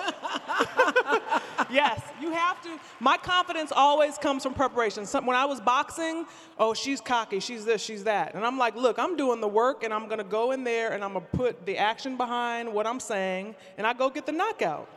yes, 1.70 2.02
you 2.22 2.32
have 2.32 2.62
to. 2.64 2.80
My 3.00 3.18
confidence 3.18 3.72
always 3.76 4.18
comes 4.18 4.44
from 4.44 4.54
preparation. 4.54 5.06
Some, 5.06 5.26
when 5.26 5.38
I 5.38 5.46
was 5.46 5.62
boxing, 5.62 6.26
oh, 6.60 6.74
she's 6.74 7.02
cocky, 7.02 7.40
she's 7.40 7.66
this, 7.66 7.82
she's 7.82 8.04
that. 8.04 8.36
And 8.36 8.46
I'm 8.46 8.58
like, 8.58 8.76
look, 8.76 9.00
I'm 9.00 9.16
doing 9.16 9.42
the 9.42 9.48
work 9.48 9.84
and 9.84 9.94
I'm 9.94 10.08
going 10.08 10.20
to 10.20 10.24
go 10.24 10.52
in 10.52 10.64
there 10.64 10.92
and 10.92 11.04
I'm 11.04 11.14
going 11.14 11.26
to 11.26 11.38
put 11.38 11.66
the 11.66 11.78
action 11.78 12.18
behind 12.18 12.72
what 12.72 12.86
I'm 12.86 13.00
saying 13.00 13.56
and 13.78 13.88
I 13.88 13.94
go 13.94 14.10
get 14.10 14.26
the 14.26 14.32
knockout. 14.34 14.90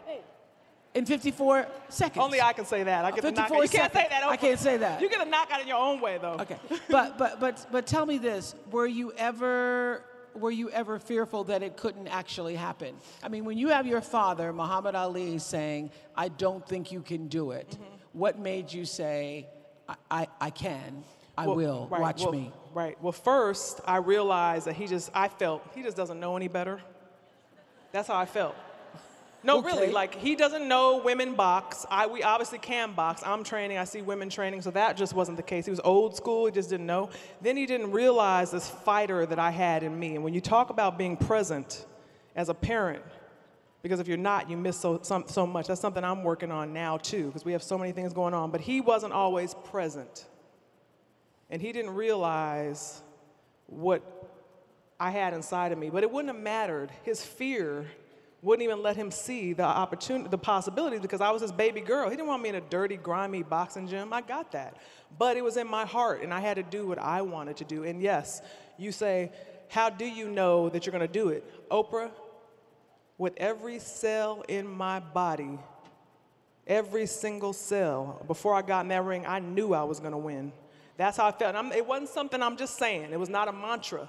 In 0.92 1.06
54 1.06 1.68
seconds. 1.88 2.20
Only 2.20 2.40
I 2.40 2.52
can 2.52 2.64
say 2.64 2.82
that. 2.82 3.04
I 3.04 3.12
get 3.12 3.22
the 3.22 3.28
54 3.28 3.48
knockout. 3.48 3.62
You 3.62 3.78
can't 3.78 3.92
say 3.92 4.06
that. 4.10 4.24
I 4.26 4.36
can't 4.36 4.58
say 4.58 4.76
that. 4.78 5.00
You 5.00 5.08
get 5.08 5.24
a 5.24 5.30
knockout 5.30 5.60
in 5.60 5.68
your 5.68 5.76
own 5.76 6.00
way, 6.00 6.18
though. 6.20 6.36
Okay, 6.40 6.56
but 6.90 7.16
but 7.16 7.38
but 7.38 7.64
but 7.70 7.86
tell 7.86 8.04
me 8.04 8.18
this: 8.18 8.56
Were 8.72 8.88
you 8.88 9.12
ever 9.12 10.02
were 10.34 10.50
you 10.50 10.70
ever 10.70 10.98
fearful 10.98 11.44
that 11.44 11.62
it 11.62 11.76
couldn't 11.76 12.08
actually 12.08 12.54
happen? 12.56 12.94
I 13.22 13.28
mean, 13.28 13.44
when 13.44 13.58
you 13.58 13.68
have 13.68 13.86
your 13.86 14.00
father, 14.00 14.52
Muhammad 14.52 14.94
Ali, 14.94 15.38
saying, 15.38 15.90
"I 16.16 16.28
don't 16.28 16.66
think 16.66 16.92
you 16.92 17.00
can 17.02 17.28
do 17.28 17.50
it," 17.52 17.68
Mm-hmm. 17.70 18.18
what 18.18 18.38
made 18.38 18.72
you 18.72 18.84
say, 18.84 19.46
"I 19.88 19.94
I, 20.10 20.26
I 20.40 20.50
can, 20.50 21.04
I 21.36 21.46
Well, 21.46 21.56
will, 21.56 21.88
right, 21.90 22.00
watch 22.00 22.22
well- 22.22 22.32
me"? 22.32 22.52
Right. 22.72 22.96
Well, 23.02 23.12
first, 23.12 23.80
I 23.84 23.96
realized 23.96 24.66
that 24.68 24.74
he 24.74 24.86
just, 24.86 25.10
I 25.12 25.26
felt, 25.26 25.60
he 25.74 25.82
just 25.82 25.96
doesn't 25.96 26.20
know 26.20 26.36
any 26.36 26.46
better. 26.46 26.80
That's 27.90 28.06
how 28.06 28.14
I 28.16 28.26
felt. 28.26 28.54
No, 29.42 29.62
really. 29.62 29.90
Like, 29.90 30.14
he 30.14 30.36
doesn't 30.36 30.68
know 30.68 31.00
women 31.02 31.34
box. 31.34 31.86
I, 31.90 32.06
we 32.06 32.22
obviously 32.22 32.58
can 32.58 32.92
box. 32.92 33.22
I'm 33.24 33.42
training, 33.42 33.78
I 33.78 33.84
see 33.84 34.02
women 34.02 34.28
training, 34.28 34.60
so 34.62 34.70
that 34.72 34.96
just 34.96 35.14
wasn't 35.14 35.36
the 35.36 35.42
case. 35.42 35.64
He 35.64 35.70
was 35.70 35.80
old 35.80 36.14
school, 36.14 36.46
he 36.46 36.52
just 36.52 36.68
didn't 36.68 36.86
know. 36.86 37.08
Then 37.40 37.56
he 37.56 37.66
didn't 37.66 37.90
realize 37.92 38.50
this 38.50 38.68
fighter 38.68 39.24
that 39.24 39.38
I 39.38 39.50
had 39.50 39.82
in 39.82 39.98
me. 39.98 40.14
And 40.14 40.24
when 40.24 40.34
you 40.34 40.40
talk 40.40 40.70
about 40.70 40.98
being 40.98 41.16
present 41.16 41.86
as 42.36 42.48
a 42.48 42.54
parent, 42.54 43.02
because 43.82 43.98
if 43.98 44.06
you're 44.06 44.18
not, 44.18 44.50
you 44.50 44.58
miss 44.58 44.76
so, 44.76 45.00
some, 45.02 45.24
so 45.26 45.46
much. 45.46 45.66
That's 45.66 45.80
something 45.80 46.04
I'm 46.04 46.22
working 46.22 46.50
on 46.50 46.74
now, 46.74 46.98
too, 46.98 47.26
because 47.26 47.44
we 47.44 47.52
have 47.52 47.62
so 47.62 47.78
many 47.78 47.92
things 47.92 48.12
going 48.12 48.34
on. 48.34 48.50
But 48.50 48.60
he 48.60 48.82
wasn't 48.82 49.14
always 49.14 49.54
present. 49.64 50.26
And 51.48 51.62
he 51.62 51.72
didn't 51.72 51.94
realize 51.94 53.00
what 53.66 54.02
I 54.98 55.10
had 55.10 55.32
inside 55.32 55.72
of 55.72 55.78
me. 55.78 55.88
But 55.88 56.02
it 56.02 56.10
wouldn't 56.10 56.34
have 56.34 56.42
mattered. 56.42 56.90
His 57.04 57.24
fear 57.24 57.86
wouldn't 58.42 58.64
even 58.64 58.82
let 58.82 58.96
him 58.96 59.10
see 59.10 59.52
the 59.52 59.64
opportunity, 59.64 60.28
the 60.30 60.38
possibilities, 60.38 61.00
because 61.00 61.20
I 61.20 61.30
was 61.30 61.42
his 61.42 61.52
baby 61.52 61.80
girl. 61.80 62.08
He 62.08 62.16
didn't 62.16 62.28
want 62.28 62.42
me 62.42 62.48
in 62.48 62.54
a 62.54 62.60
dirty, 62.60 62.96
grimy 62.96 63.42
boxing 63.42 63.86
gym. 63.86 64.12
I 64.12 64.22
got 64.22 64.52
that. 64.52 64.78
But 65.18 65.36
it 65.36 65.44
was 65.44 65.56
in 65.56 65.68
my 65.68 65.84
heart, 65.84 66.22
and 66.22 66.32
I 66.32 66.40
had 66.40 66.54
to 66.54 66.62
do 66.62 66.86
what 66.86 66.98
I 66.98 67.22
wanted 67.22 67.58
to 67.58 67.64
do. 67.64 67.84
And 67.84 68.00
yes, 68.00 68.40
you 68.78 68.92
say, 68.92 69.30
How 69.68 69.90
do 69.90 70.06
you 70.06 70.28
know 70.28 70.68
that 70.70 70.86
you're 70.86 70.92
gonna 70.92 71.06
do 71.06 71.28
it? 71.28 71.68
Oprah, 71.70 72.10
with 73.18 73.34
every 73.36 73.78
cell 73.78 74.42
in 74.48 74.66
my 74.66 75.00
body, 75.00 75.58
every 76.66 77.06
single 77.06 77.52
cell, 77.52 78.24
before 78.26 78.54
I 78.54 78.62
got 78.62 78.80
in 78.80 78.88
that 78.88 79.04
ring, 79.04 79.26
I 79.26 79.40
knew 79.40 79.74
I 79.74 79.82
was 79.82 80.00
gonna 80.00 80.18
win. 80.18 80.52
That's 80.96 81.18
how 81.18 81.26
I 81.26 81.32
felt. 81.32 81.54
It 81.74 81.86
wasn't 81.86 82.08
something 82.08 82.42
I'm 82.42 82.56
just 82.56 82.78
saying, 82.78 83.12
it 83.12 83.20
was 83.20 83.28
not 83.28 83.48
a 83.48 83.52
mantra. 83.52 84.08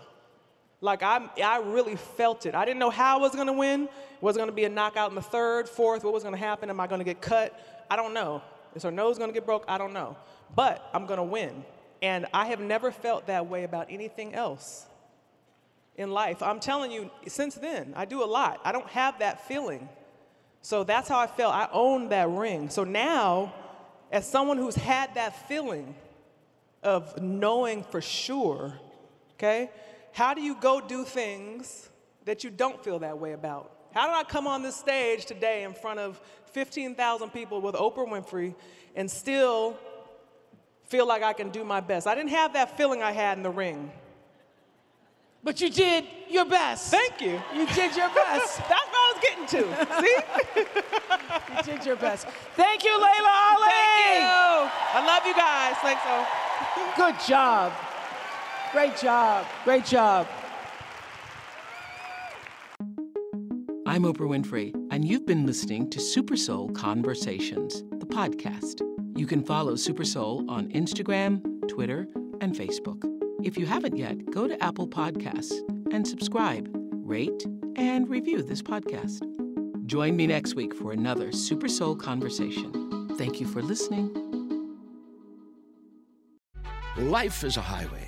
Like 0.82 1.04
I, 1.04 1.30
I 1.44 1.60
really 1.60 1.96
felt 1.96 2.48
it. 2.48 2.56
I 2.56 2.66
didn't 2.66 2.80
know 2.80 2.90
how 2.90 3.18
I 3.18 3.22
was 3.22 3.36
gonna 3.36 3.54
win. 3.54 3.88
Was 4.20 4.36
it 4.36 4.40
gonna 4.40 4.52
be 4.52 4.66
a 4.66 4.70
knockout 4.70 5.10
in 5.10 5.16
the 5.16 5.22
third, 5.22 5.70
fourth? 5.70 6.04
What 6.04 6.12
was 6.12 6.24
gonna 6.24 6.38
happen? 6.38 6.70
Am 6.70 6.80
I 6.80 6.88
gonna 6.88 7.04
get 7.04 7.22
cut? 7.22 7.58
I 7.90 7.96
don't 7.96 8.14
know. 8.14 8.42
Is 8.74 8.84
her 8.84 8.92
nose 8.92 9.20
gonna 9.20 9.32
get 9.32 9.46
broke? 9.46 9.64
I 9.68 9.78
don't 9.78 9.94
know. 9.94 10.18
But 10.56 10.90
I'm 10.94 11.06
gonna 11.06 11.24
win. 11.24 11.64
And 12.02 12.26
I 12.34 12.48
have 12.48 12.60
never 12.60 12.92
felt 12.92 13.28
that 13.28 13.48
way 13.48 13.64
about 13.64 13.88
anything 13.92 14.34
else 14.34 14.88
in 15.96 16.12
life. 16.12 16.42
I'm 16.42 16.60
telling 16.60 16.92
you, 16.92 17.12
since 17.28 17.56
then, 17.56 17.94
I 17.96 18.06
do 18.06 18.24
a 18.24 18.26
lot. 18.26 18.60
I 18.64 18.72
don't 18.72 18.88
have 18.88 19.20
that 19.20 19.48
feeling. 19.48 19.88
So 20.64 20.84
that's 20.84 21.08
how 21.08 21.20
I 21.20 21.28
felt. 21.28 21.54
I 21.54 21.70
own 21.72 22.10
that 22.10 22.30
ring. 22.30 22.70
So 22.70 22.84
now, 22.84 23.54
as 24.12 24.28
someone 24.28 24.58
who's 24.58 24.76
had 24.76 25.14
that 25.14 25.48
feeling 25.48 25.96
of 26.82 27.22
knowing 27.22 27.84
for 27.84 28.02
sure, 28.02 28.80
okay, 29.34 29.70
how 30.12 30.34
do 30.34 30.42
you 30.42 30.56
go 30.56 30.82
do 30.82 31.04
things 31.04 31.90
that 32.26 32.44
you 32.44 32.50
don't 32.50 32.84
feel 32.84 33.00
that 33.00 33.18
way 33.18 33.34
about? 33.34 33.72
How 33.94 34.08
did 34.08 34.16
I 34.16 34.24
come 34.24 34.48
on 34.48 34.62
this 34.62 34.76
stage 34.76 35.26
today 35.26 35.64
in 35.64 35.74
front 35.74 36.00
of 36.00 36.20
15,000 36.54 37.30
people 37.32 37.62
with 37.62 37.76
Oprah 37.76 38.08
Winfrey 38.08 38.56
and 38.96 39.10
still 39.10 39.78
feel 40.86 41.08
like 41.08 41.24
I 41.24 41.34
can 41.34 41.50
do 41.50 41.64
my 41.64 41.82
best? 41.82 42.08
I 42.08 42.16
didn't 42.16 42.30
have 42.32 42.54
that 42.54 42.78
feeling 42.78 43.02
I 43.02 43.12
had 43.12 43.38
in 43.38 43.44
the 43.44 43.50
ring. 43.50 43.92
But 45.44 45.60
you 45.60 45.70
did 45.70 46.06
your 46.30 46.46
best. 46.46 46.92
Thank 46.92 47.20
you. 47.20 47.42
You 47.56 47.66
did 47.68 47.96
your 47.96 48.10
best. 48.10 48.58
That's 48.70 48.88
what 48.88 48.94
I 48.94 49.14
was 49.14 49.22
getting 49.22 49.48
to. 49.48 49.64
See? 50.02 51.72
you 51.72 51.76
did 51.78 51.86
your 51.86 51.96
best. 51.96 52.28
Thank 52.56 52.84
you, 52.84 52.92
Laila 52.92 53.56
Ali. 53.56 53.70
Thank 53.70 54.22
you. 54.22 54.72
I 54.94 55.04
love 55.06 55.26
you 55.26 55.34
guys. 55.34 55.76
Thanks 55.82 56.04
so. 56.04 56.26
Good 56.96 57.20
job. 57.28 57.74
Great 58.72 58.96
job. 58.96 59.46
Great 59.66 59.86
job. 59.86 60.28
I'm 63.86 64.04
Oprah 64.04 64.30
Winfrey, 64.30 64.74
and 64.92 65.04
you've 65.04 65.26
been 65.26 65.46
listening 65.46 65.90
to 65.90 66.00
Super 66.00 66.38
Soul 66.38 66.70
Conversations, 66.70 67.84
the 68.00 68.06
podcast. 68.06 68.82
You 69.18 69.28
can 69.28 69.44
follow 69.44 69.76
Super 69.76 70.06
Soul 70.06 70.50
on 70.50 70.70
Instagram, 70.70 71.42
Twitter, 71.68 72.08
and 72.40 72.56
Facebook. 72.56 73.04
If 73.44 73.58
you 73.58 73.66
haven't 73.66 73.98
yet, 73.98 74.32
go 74.32 74.48
to 74.48 74.64
Apple 74.64 74.88
Podcasts 74.88 75.52
and 75.94 76.08
subscribe, 76.08 76.70
rate, 76.94 77.46
and 77.76 78.08
review 78.08 78.42
this 78.42 78.62
podcast. 78.62 79.20
Join 79.86 80.16
me 80.16 80.28
next 80.28 80.56
week 80.56 80.74
for 80.74 80.94
another 80.94 81.34
Super 81.34 81.68
Soul 81.68 81.98
Conversation. 81.98 83.10
Thank 83.18 83.42
you 83.42 83.48
for 83.48 83.62
listening. 83.62 84.16
Life 86.98 87.44
is 87.44 87.58
a 87.58 87.62
highway, 87.62 88.08